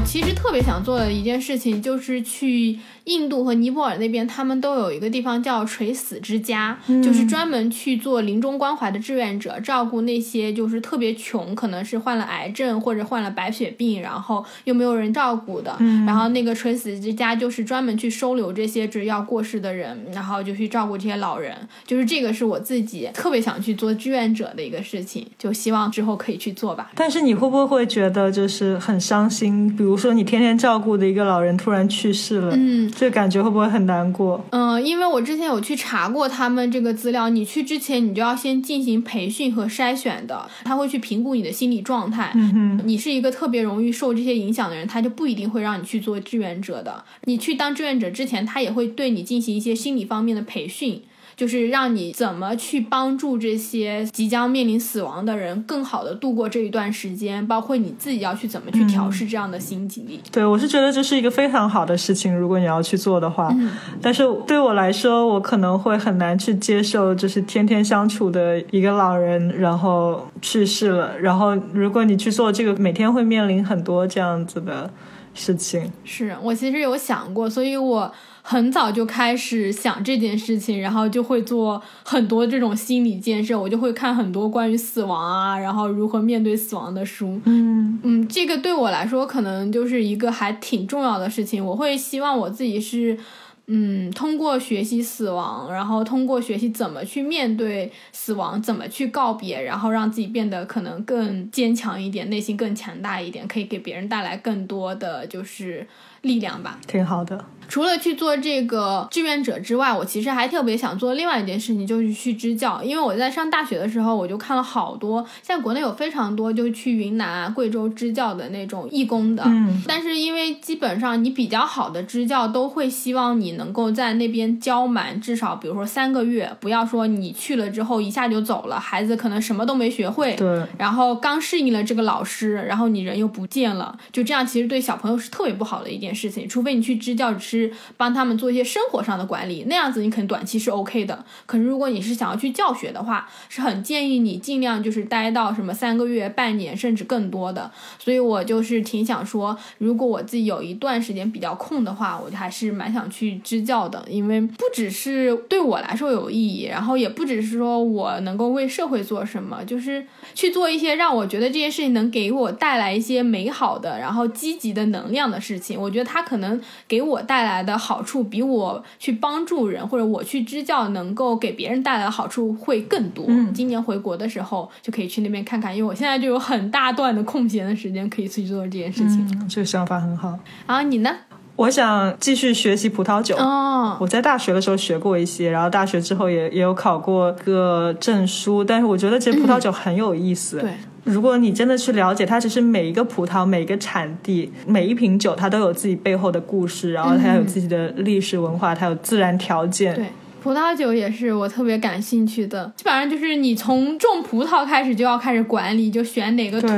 [0.05, 2.79] 其实特别想做的一件事情，就是去
[3.09, 15.77] 印度和尼泊尔那边，他们都有一个地方叫垂死之家，就是专门去做临终关怀的志愿者，照顾那些就是特别穷，可能是患了癌症或者患了白血病，然后又没有人照顾的。
[16.07, 21.57] 然后那个垂死之家就是专门去收留这些只要过世的人，然后就去照顾这些老人。
[21.87, 26.91] 就是这个是我自己特别想去做志愿者的一个事情，就希望之后可以去做吧。
[26.95, 29.75] 但是你会不会觉得就是很伤心？
[29.75, 34.45] 比如说你天天照顾的一个老人突然去世了，嗯，这感觉会不会很难过？
[34.51, 42.33] 嗯，因为我之前有去查过他们这个资料，你去之前你就要先进行培训和筛选的，他会去评估你的心理状态。
[42.35, 47.05] 嗯哼，你是一个特别容易受这些影响的人，他就不一定会让你去做志愿者的。
[47.23, 51.01] 你去当志愿者之前，他也会对你进行一些心理方面的培训。
[51.39, 60.21] 就是让你怎么去帮助这些即将面临死亡的人，更好的度过这一段时间，包括你自己要去怎么去调试这样的心经历。
[60.33, 63.55] 对我是觉得这是一个非常好的事情，如果你要去做的话。
[64.03, 74.91] 但是对我来说，我可能会很难去接受，就是天天相处的一个老人，然后去世了，然后如果你去做这个，每天会面临很多这样子的
[75.35, 75.93] 事情。
[76.03, 78.13] 是我其实有想过，所以我
[78.51, 87.39] 很早就开始想这件事情，然后就会做很多这种心理建设，我就会看很多关于死亡啊，然后如何面对死亡的书。
[87.45, 91.63] 嗯嗯，这个对我来说可能就是一个还挺重要的事情。
[91.63, 93.19] 我会希望我自己是，
[93.67, 105.87] 嗯，通过学习死亡，然后通过学习怎么去面对死亡，怎么去告别，然后让自己变得可能更坚强一点，内心更强大一点，可以给别人带来更多的就是
[106.23, 106.81] 力量吧。
[106.87, 107.45] 挺好的。
[107.69, 112.83] 除了去做这个志愿者之外，我其实还特别想做另外一件事情，就是去支教。
[112.83, 119.43] 因为我在上大学的时候，我就看了好多，像国内有非常多就去云南啊、贵州支教的那种义工的。
[119.47, 130.35] 嗯但是因为基本上你比较好的支教都会希望你能够在那边教满至少比如说三个月，不要说你去了之后一下就走了，孩子可能什么都没学会。
[130.35, 141.25] 对，然后刚适应了这个老师，然后你人又不见了，就这样，其实对小朋友是特别不好的一件事事情，除非你去支教，只是帮他们做一些生活上的管理，那样子你可能短期是 OK 的。
[141.47, 147.71] 可是如果你是想要去教学的话，是很建议你尽量就是待到什么三个月、半年甚至更多的。
[147.99, 165.81] 所以我就是挺想说，如果我自己有一段时间比较空的话，我还是蛮想去支教的，因为不只是对我来说有意义，然后也不只是说我能够为社会做什么，就是去做一些让我觉得这件事情能给我带来一些美好的，然后积极的能量的事情。
[165.81, 173.25] 我觉得它可能给我带来的好处，比我去帮助人或者我去支教能够给别人带来的好处会更多。
[173.29, 179.27] 嗯今年回国的时候就可以去那边看看，因为我现在就有很大段的空闲的时间可以去做这件事情。
[179.33, 180.39] 嗯，这个想法很好。
[180.67, 181.11] 然后你呢？
[181.57, 183.35] 我想继续学习葡萄酒。
[183.37, 190.61] 哦，我在大学的时候学过一些，然后大学之后也也有考过个证书，但是我觉得其实葡萄酒很有意思。
[190.61, 190.73] 对，
[191.09, 199.95] 如果你真的去了解它，其实每一个葡萄、每一个产地、每一瓶酒，它都有自己背后的故事，然后它有自己的历史文化，它有自然条件。
[199.95, 200.05] 对，
[200.49, 202.73] 葡萄酒也是我特别感兴趣的。
[202.75, 206.69] 基本上就是你从种葡萄开始就要开始管理，就选哪个土，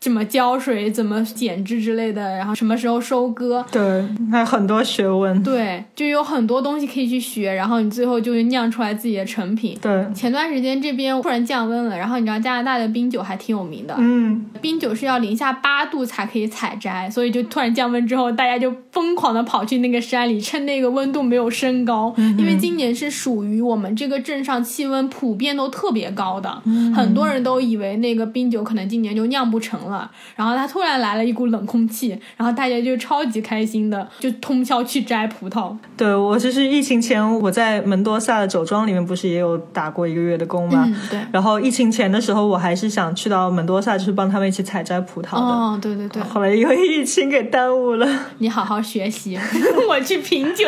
[0.00, 3.64] 怎么浇水，怎么剪枝之类的，然后什么时候收割。
[3.70, 5.40] 对，还有很多学问。
[5.40, 9.78] 对，就有很多东西可以去学，然后你最后就会酿出来自己的成品。
[9.80, 26.50] 对，前段时间这边突然降温了，然后你知道加拿大的冰酒还挺有名的，嗯，冰酒是要零下八度才可以采摘，所以就突然降温之后，大家就疯狂的跑去那个山里，趁那个温度没有升高，因为今年是属于我们这个镇上气温普遍都特别高的，
[26.96, 35.76] 很多人都以为那个冰酒可能今年就酿不成了，然后它突然来了一股冷空气，然后大家就超级开心的就通宵去摘葡萄。
[35.96, 40.84] 对我就是疫情前我在门多萨的酒庄里面不是也有打过一个月的工吗？
[40.86, 41.20] 嗯，对。
[41.30, 45.38] 然后疫情前的时候，我还是想去到门多萨，就是帮他们一起采摘葡萄的。
[45.38, 48.08] 哦，对对对，后来因为疫情给耽误了，
[48.38, 49.38] 你好好学习，
[49.88, 50.66] 我去品酒。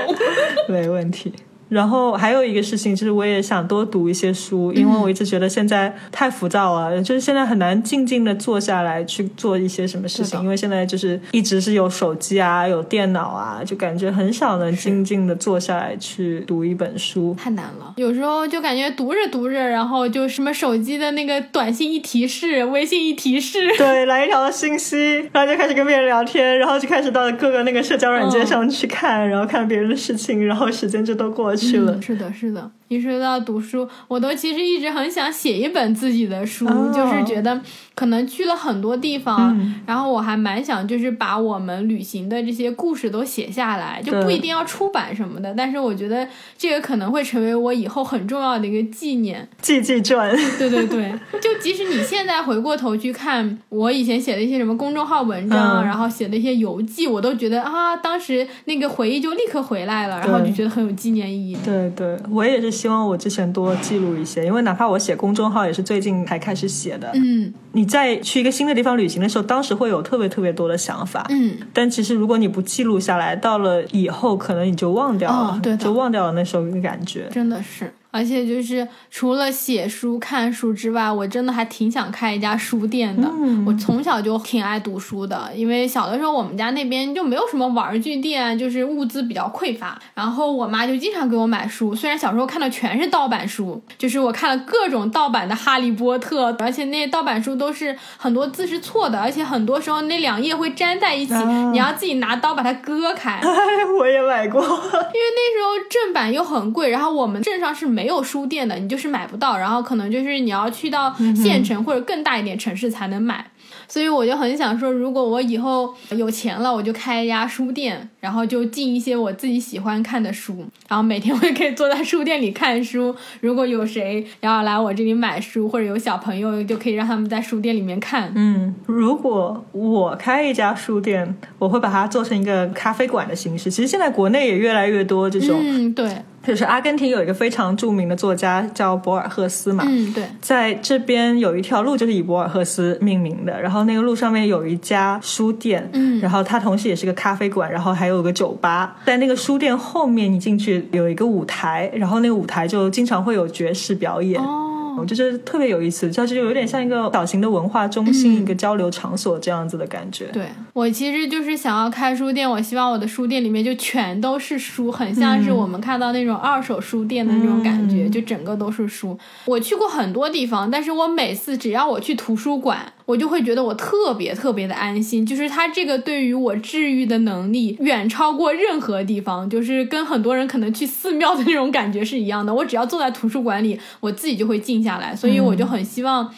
[0.69, 1.33] 没问题。
[1.75, 17.35] 然后还有一个事情就是，我也想多读一些书，因为我一直觉得现在太浮躁了，就是现在很难静静的坐下来去做一些什么事情，因为现在就是一直是有手机啊，有电脑啊，就感觉很少能静静的坐下来去读一本书。
[17.37, 31.97] 太难了，有时候就感觉读着读着，然后就什么手机的那个短信一提示，微信一提示，对，来一条信息，然后就开始跟别人聊天，然后就开始到各个那个社交软件上去看，然后看别人的事情，然后时间就都过去了。
[31.97, 32.71] 嗯是的，是的。
[32.95, 37.61] 一说到读书，我都其实一直很想写一本自己的书，哦就是觉得
[37.95, 46.27] 可能去了很多地方，嗯然后我还蛮想就是把我们旅行的这些故事都写下来，就不一定要出版什么的，但是我觉得
[46.57, 49.47] 这个可能会成为我以后很重要的一个纪念。
[49.61, 61.57] 记记传，对对对，就即使你现在回过头去看我以前写的一些什么公众号文章，嗯然后写的一些游记，我都觉得啊，当时那个回忆就立刻回来了，然后就觉得很有纪念意义。
[61.65, 67.11] 对对，我也是希望我之前多记录一些，因为哪怕我写公众号也是最近才开始写的。
[67.15, 77.27] 嗯你在去一个新的地方旅行的时候，当时会有特别特别多的想法，嗯，但其实如果你不记录下来，到了以后可能你就忘掉了，哦对就忘掉了那时候的感觉。
[77.33, 77.91] 真的是。
[78.15, 83.29] 而且就是除了写书、看书之外，我真的还挺想开一家书店的。
[83.29, 90.01] 嗯我从小就挺爱读书的，因为小的时候我们家那边就没有什么玩具店，就是物资比较匮乏。
[90.15, 103.41] 然后我妈就经常给我买书，虽然小时候看的全是盗版书，就是我看了各种盗版的《哈利波特》，而且那些盗版书都是很多字是错的，而且很多时候那两页会粘在一起，啊你要自己拿刀把它割开。
[103.43, 103.51] 哎，
[103.99, 104.61] 我也买过。
[104.63, 113.51] 因为那时候正版又很贵，然后我们镇上是没有书店的，你就是买不到，然后可能就是你要去到县城或者更大一点城市才能买。
[113.87, 123.15] 所以我就很想说，如果我以后有钱了，我就开一家书店，然后就进一些我自己喜欢看的书，然后每天我也可以坐在书店里看书。
[123.41, 128.33] 如果有谁要来我这里买书，或者有小朋友，就可以让他们在书店里面看。
[128.35, 133.71] 嗯，如果我开一家书店，我会把它做成一个咖啡馆的形式。
[133.71, 148.97] 其实现在国内也越来越多这种，嗯，对，就是阿根廷有一个非常著名的作家叫博尔赫斯嘛，嗯，对，在这边有一条路就是以博尔赫斯命名的，然后那个路上面有一家书店，嗯然后它同时也是个咖啡馆，然后还有个酒吧。
[149.07, 154.41] 在那个书店后面，你进去有一个舞台，然后那个舞台就经常会有爵士表演。
[154.41, 154.84] 哦。
[154.99, 160.27] 我就觉得特别有意思，就是有点像一个小型的文化中心、嗯一个交流场所这样子的感觉。
[160.33, 169.19] 对我其实就是想要开书店，我希望我的书店里面就全都是书，很像是我们看到那种二手书店的那种感觉，嗯就整个都是书。
[169.45, 182.55] 我去过很多地方，但是我每次只要我去图书馆，我就会觉得我特别特别的安心，就是它这个对于我治愈的能力远超过任何地方，就是跟很多人可能去寺庙的那种感觉是一样的。
[182.55, 186.33] 我只要坐在图书馆里，我自己就会静下来，所以我就很希望。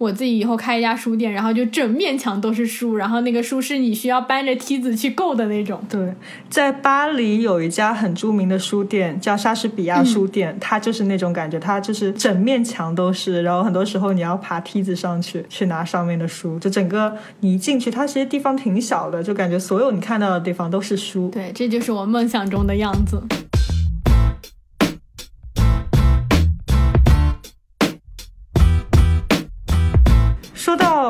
[0.00, 5.78] 我自己以后开一家书店，然后就整面墙都是书，然后那个书是你需要搬着梯子去够的那种。
[5.90, 6.14] 对，
[6.48, 21.28] 在巴黎有一家很著名的书店，叫莎士比亚书店，它就是那种感觉，它就是整面墙都是，然后很多时候你要爬梯子上去去拿上面的书，就整个你一进去，它其实地方挺小的，就感觉所有你看到的地方都是书。
[21.28, 23.22] 对，这就是我梦想中的样子。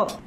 [0.01, 0.21] 说到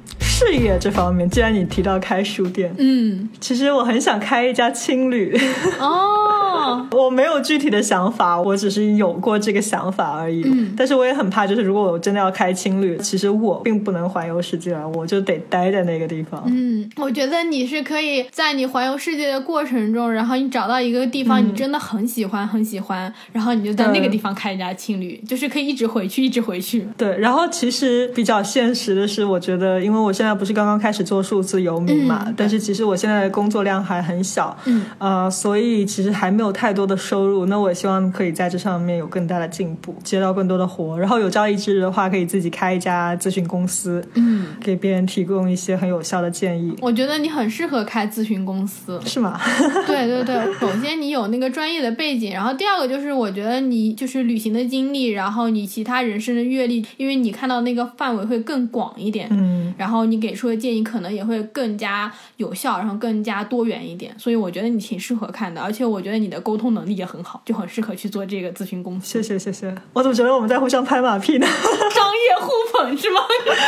[0.46, 5.38] 事业这方面，既然你提到开书店，嗯，其实我很想开一家青旅。
[5.80, 10.42] 哦， 我没有具体的想法，我只是有过这个想法而已。
[10.44, 16.42] 嗯但是我也很怕，就是如果我真的要开青旅，其实我并不能环游世界了，我就得待在那个地方。
[16.46, 26.86] 嗯，我觉得你是可以在你环游世界的过程中，然后你找到一个地方，你真的很喜欢，很喜欢，然后你就在那个地方开一家青旅，就是可以一直回去，一直回去。
[26.96, 37.46] 对，然后其实比较现实的是，我觉得，因为我现在不是刚刚开始做数字游民嘛，嗯但是其实我现在的工作量还很小，嗯，呃，所以其实还没有太多的收入。
[37.46, 49.00] 那我希望可以在这上面有更大的进步，接到更多的活，然后有朝一日的话，可以自己开一家咨询公司，嗯，给别人提供一些很有效的建议，我觉得你很适合开咨询公司。
[49.04, 49.40] 是吗？
[49.86, 69.06] 对对对，首先你有那个专业的背景，然后第二个就是我觉得你就是旅行的经历，然后你其他人生的阅历，因为你看到那个范围会更广一点，嗯，然后你给出的建议可能也会更加有效，然后更加多元一点，所以我觉得你挺适合看的，而且我觉得你的沟通能力也很好，就很适合去做这个咨询公司。
[69.06, 69.74] 谢谢谢谢。
[69.92, 71.46] 我怎么觉得我们在互相拍马屁呢？
[71.94, 73.20] 商业互捧是吗？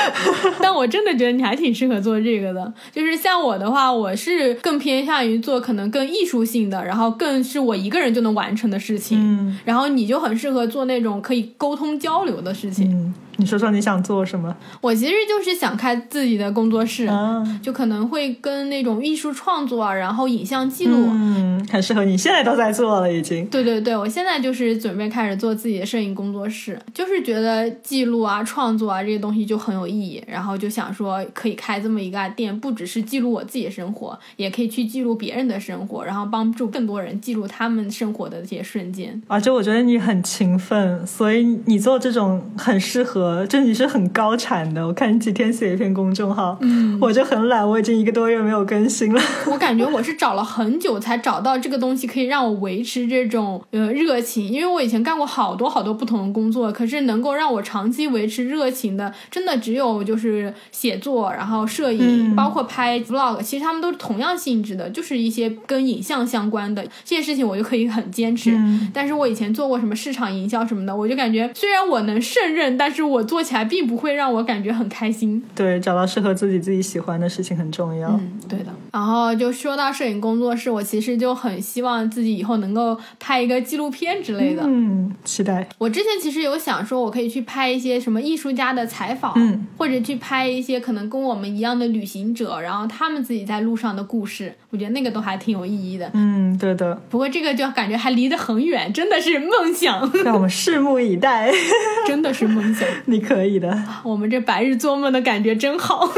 [0.60, 2.72] 但我真的觉得你还挺适合做这个的。
[2.92, 9.18] 就是像我的话，我是更偏向于做可能更艺术性的，然后更是我一个人就能完成的事情。
[9.20, 12.90] 嗯然后你就很适合做那种可以沟通交流的事情。
[12.90, 14.54] 嗯，你说说你想做什么？
[14.80, 17.06] 我其实就是想开自己的工作室。
[17.06, 23.46] 啊，就可能会跟那种艺术创作啊，然后影像记录，嗯，很适合你，现在都在做了已经。
[23.46, 39.20] 对对对，我现在就是准备开始做自己的摄影工作室，就是觉得记录啊、创作啊这些东西就很有意义，然后就想说可以开这么一个店，不只是记录我自己的生活，也可以去记录别人的生活，然后帮助更多人记录他们生活的这些瞬间。
[39.26, 44.86] 而且我觉得你很勤奋，所以你做这种很适合，就你是很高产的。
[44.86, 49.20] 我看你几天写一篇公众号，嗯，我就很懒，我已经一个多月没有更新了。
[49.50, 68.52] 我感觉我是找了很久才找到这个东西可以让我维持这种呃热情，因为我以前干过好多好多不同的工作，可是能够让我长期维持热情的，真的只有就是写作，然后摄影，嗯包括拍 vlog，其实他们都是同样性质的，就是一些跟影像相关的这些事情，我就可以很坚持。
[68.56, 75.42] 嗯但是我以前做过什么市场营销什么的，我就感觉虽然我能胜任，但是我做起来并不会让我感觉很开心。
[75.54, 78.08] 对，找到适合自己自己喜欢的事情很重要。
[78.10, 78.66] 嗯，对的。
[78.92, 84.62] 然后就说到摄影工作室，我其实就很希望自己以后能够拍一个纪录片之类的。
[84.64, 85.68] 嗯，期待。
[85.78, 96.10] 我之前其实有想说，我可以去拍一些什么艺术家的采访，嗯，或者去拍一些可能跟我们一样的旅行者，然后他们自己在路上的故事，我觉得那个都还挺有意义的。
[96.14, 101.52] 嗯，对的，不过这个就感觉还离得很远，真的是梦想，让我们拭目以待。
[102.06, 102.88] 真的是梦想。
[103.06, 106.08] 你可以的我们这白日做梦的感觉真好。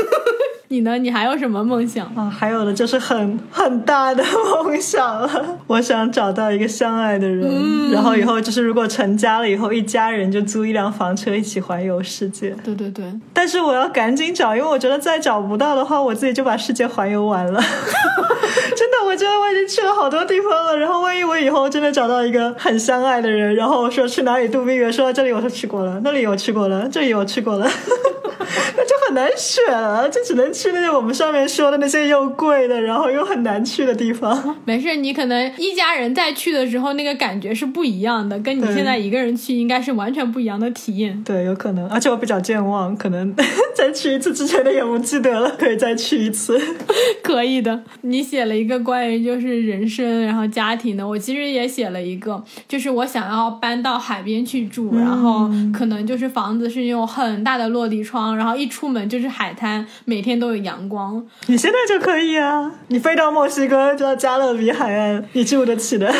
[0.70, 0.98] 你呢？
[0.98, 2.06] 你还有什么梦想？
[2.14, 2.28] 啊！
[2.28, 4.22] 还有的就是很很大的
[4.62, 12.54] 梦想了，我想找到一个相爱的人，嗯然后以后就是如果成家了以后，一家人就租一辆房车一起环游世界。
[12.62, 17.58] 对对对，但是我要赶紧找，因为我觉得再找不到的话，我自己就把世界环游完了。
[18.76, 20.76] 真的，我觉得我已经去了好多地方了。
[20.76, 27.66] 然后万一我以后真的找到一个很相爱的人，然后说去哪里度蜜月，说到这里我说去过了，那里我去过了，这里我去过了，
[28.76, 34.56] 那就很难选了，就只能去那些我们上面说的那些又贵的，然后又很难去的地方。
[34.64, 41.22] 没事，你可能一家人再去的时候，那个感觉是不一样的，跟你现在一个人去应该是完全不一样的体验。
[41.22, 43.32] 对，有可能，而且我比较健忘，可能
[43.76, 46.60] 再去一次之前的也不记得了，可以再去一次。
[47.22, 61.24] 可以的，你写了一个关于就是人生然后家庭的，我其实也写了一个，就是我想要搬到海边去住，然后可能就是房子是用很大的落地窗，然后一出门就是海滩，每天都有阳光。
[61.46, 62.70] 你现在就可以啊！
[62.88, 66.12] 你飞到墨西哥，就到加勒比海岸，你住得起的。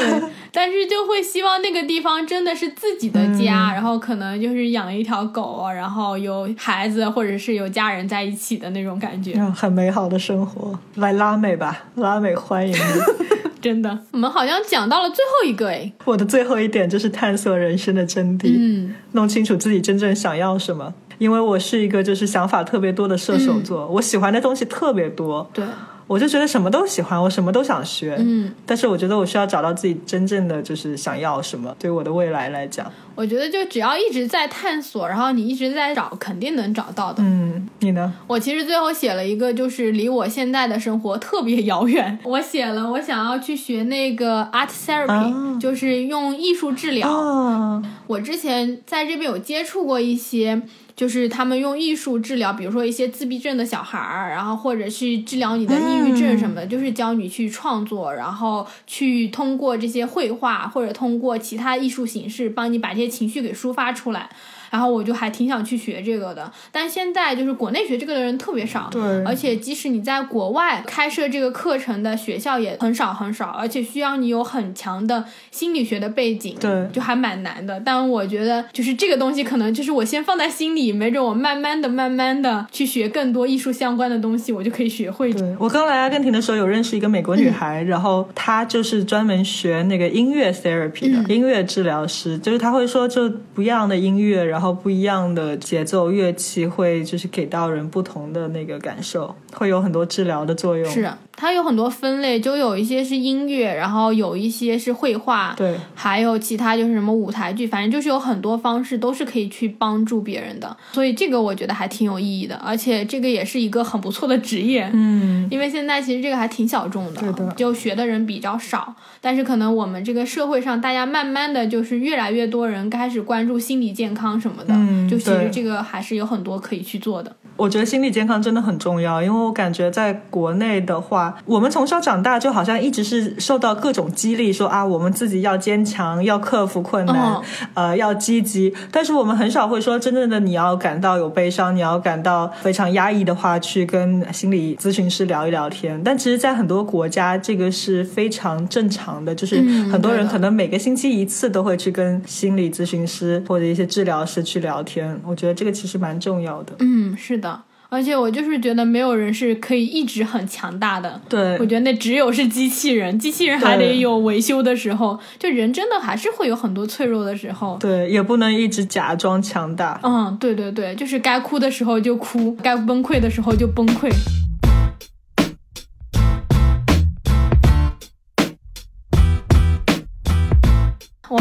[0.51, 9.35] 但是就会希望那个地方真的是自己的家，然后可能就是养一条狗，然后有孩子或者是有家人在一起的那种感觉。
[9.37, 10.79] 嗯，很美好的生活。
[10.97, 12.79] 来拉美吧，拉美欢迎你。
[13.61, 20.95] 真的，我们好像讲到了最后一个哎，我的最后一点就是探索人生的真谛，嗯，弄清楚自己真正想要什么。
[21.19, 25.65] 因为我是一个就是想法特别多的射手座，我喜欢的东西特别多，对，
[26.07, 28.17] 我就觉得什么都喜欢，我什么都想学。
[28.19, 32.91] 嗯，但是我觉得我需要找到自己真正的就是想要什么，对我的未来来讲。
[33.15, 37.21] 我觉得就只要一直在探索，然后你一直在找，肯定能找到的。
[37.21, 38.13] 嗯，你呢？
[38.29, 42.17] 我其实最后写了一个，就是离我现在的生活特别遥远。
[42.23, 47.11] 我写了，我想要去学那个 art therapy，、啊就是用艺术治疗。
[47.11, 50.63] 啊，我之前在这边有接触过一些，
[50.99, 64.29] 就是他们用艺术治疗，比如说一些自闭症的小孩儿，然后或者是治疗你的抑郁症什么的，就是教你去创作，然后去通过这些绘画或者通过其他艺术形式，帮你把这些情绪给抒发出来。
[64.71, 77.81] 然后我就还挺想去学这个的，但现在就是国内学这个的人特别少，对而且即使你在国外开设这个课程的学校也很少很少，而且需要你有很强的心理学的背景，对就还蛮难的。
[77.81, 85.33] 但我觉得就是这个东西，可能就是我先放在心里，没准我慢慢的、慢慢的去学更多艺术相关的东西，我就可以学会。
[85.33, 100.85] 对我刚来阿根廷的时候，有认识一个美国女孩，然后她就是专门学那个音乐 therapy 的、音乐治疗师，就是她会说，就不一样的音乐，然后然后不一样的节奏乐器，会就是给到人不同的那个感受，会有很多治疗的作用。
[100.91, 101.09] 是，
[101.41, 137.35] 它有很多分类，就有一些是音乐，然后有一些是绘画，对，还有其他就是什么舞台剧，反正就是有很多方式都是可以去帮助别人的，所以这个我觉得还挺有意义的，而且这个也是一个很不错的职业，嗯，因为现在其实这个还挺小众的，就学的人比较少，但是可能我们这个社会上大家慢慢的就是越来越多人开始关注心理健康什么的，嗯就其实这个还是有很多可以去做的，我觉得心理健康真的很重要，因为我感觉在国内的话，我们从小长大就好像一直是受到各种激励，说啊，我们自己要坚强，要克服困难，
[137.75, 138.75] 嗯呃，要积极。
[138.91, 146.01] 但是我们很少会说，真正的你要感到有悲伤，你要感到非常压抑的话，去跟心理咨询师聊一聊天。
[146.05, 155.19] 但其实，在很多国家，这个是非常正常的，就是嗯很多人可能每个星期一次都会去跟心理咨询师或者一些治疗师去聊天。
[155.25, 156.75] 我觉得这个其实蛮重要的。
[156.79, 157.61] 嗯，是的。
[157.91, 167.79] 而且我就是觉得没有人是可以一直很强大的，对我觉得那只有是机器人，机器人还得有维修的时候，就人真的还是会有很多脆弱的时候。
[167.81, 169.99] 对，也不能一直假装强大。
[170.03, 174.11] 嗯，对对对，就是该哭的时候就哭，该崩溃的时候就崩溃。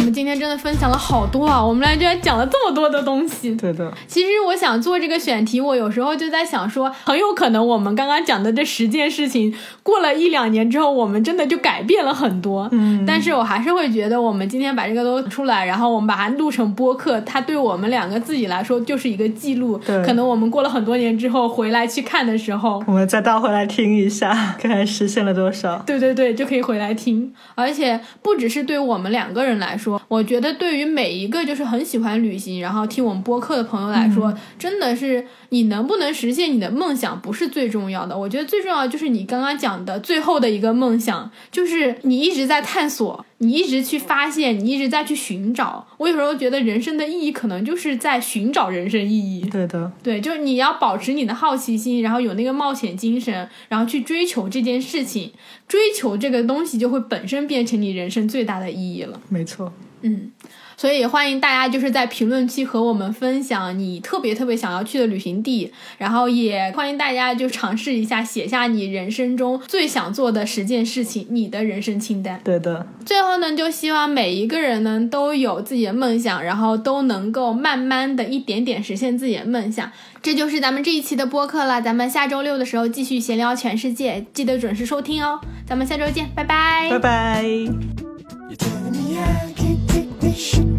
[0.08, 1.62] 们今天真的分享了好多啊！
[1.62, 3.54] 我们俩居然讲了这么多的东西。
[3.56, 9.54] 对的，其实我想做这个选题，我有时候就在想说，很有可能我们刚刚讲的这十件事情，
[9.84, 12.70] 过了一两年之后，我们真的就改变了很多。
[12.72, 19.78] 嗯但是我还是会觉得，我们今天把这个都出来，然后我们把它录成播客，它对我们两个自己来说就是一个记录。
[19.80, 25.84] 对可能我们过了很多年之后回来去看的时候，我们再倒回来听一下，看看实现了多少。
[25.86, 27.34] 对对对，就可以回来听。
[27.56, 38.18] 而且不只是对我们两个人来说，我觉得对于每一个就是很喜欢旅行，然后听我们播客的朋友来说，真的是你能不能实现你的梦想不是最重要的。
[38.18, 43.26] 我觉得最重要就是你刚刚讲的最后的一个梦想，就是你一直在探索。
[43.40, 45.86] 你一直去发现，你一直在去寻找。
[45.98, 49.42] 我有时候觉得人生的意义可能就是在寻找人生意义。
[49.42, 55.32] 对的，对，就是你要保持你的好奇心，然后有那个冒险精神，然后去追求这件事情，
[55.68, 59.22] 追求这个东西就会本身变成你人生最大的意义了。
[59.30, 59.72] 没错。
[60.02, 60.32] 嗯，
[60.78, 72.40] 所以欢迎大家就是在评论区和我们分享你特别特别想要去的旅行地，然后也欢迎大家就尝试一下写下你人生中最想做的十件事情，你的人生清单。
[72.44, 79.92] 对的，最后呢，就希望每一个人呢都有自己的梦想，然后都能够慢慢的一点点实现自己的梦想。
[80.22, 85.40] 这就是咱们这一期的播客了，咱们下周六的时候继续闲聊全世界，记得准时收听哦。
[85.66, 86.88] 咱们下周见，拜拜。
[86.92, 88.87] 拜拜。
[89.08, 90.77] 이야기 듣듯이.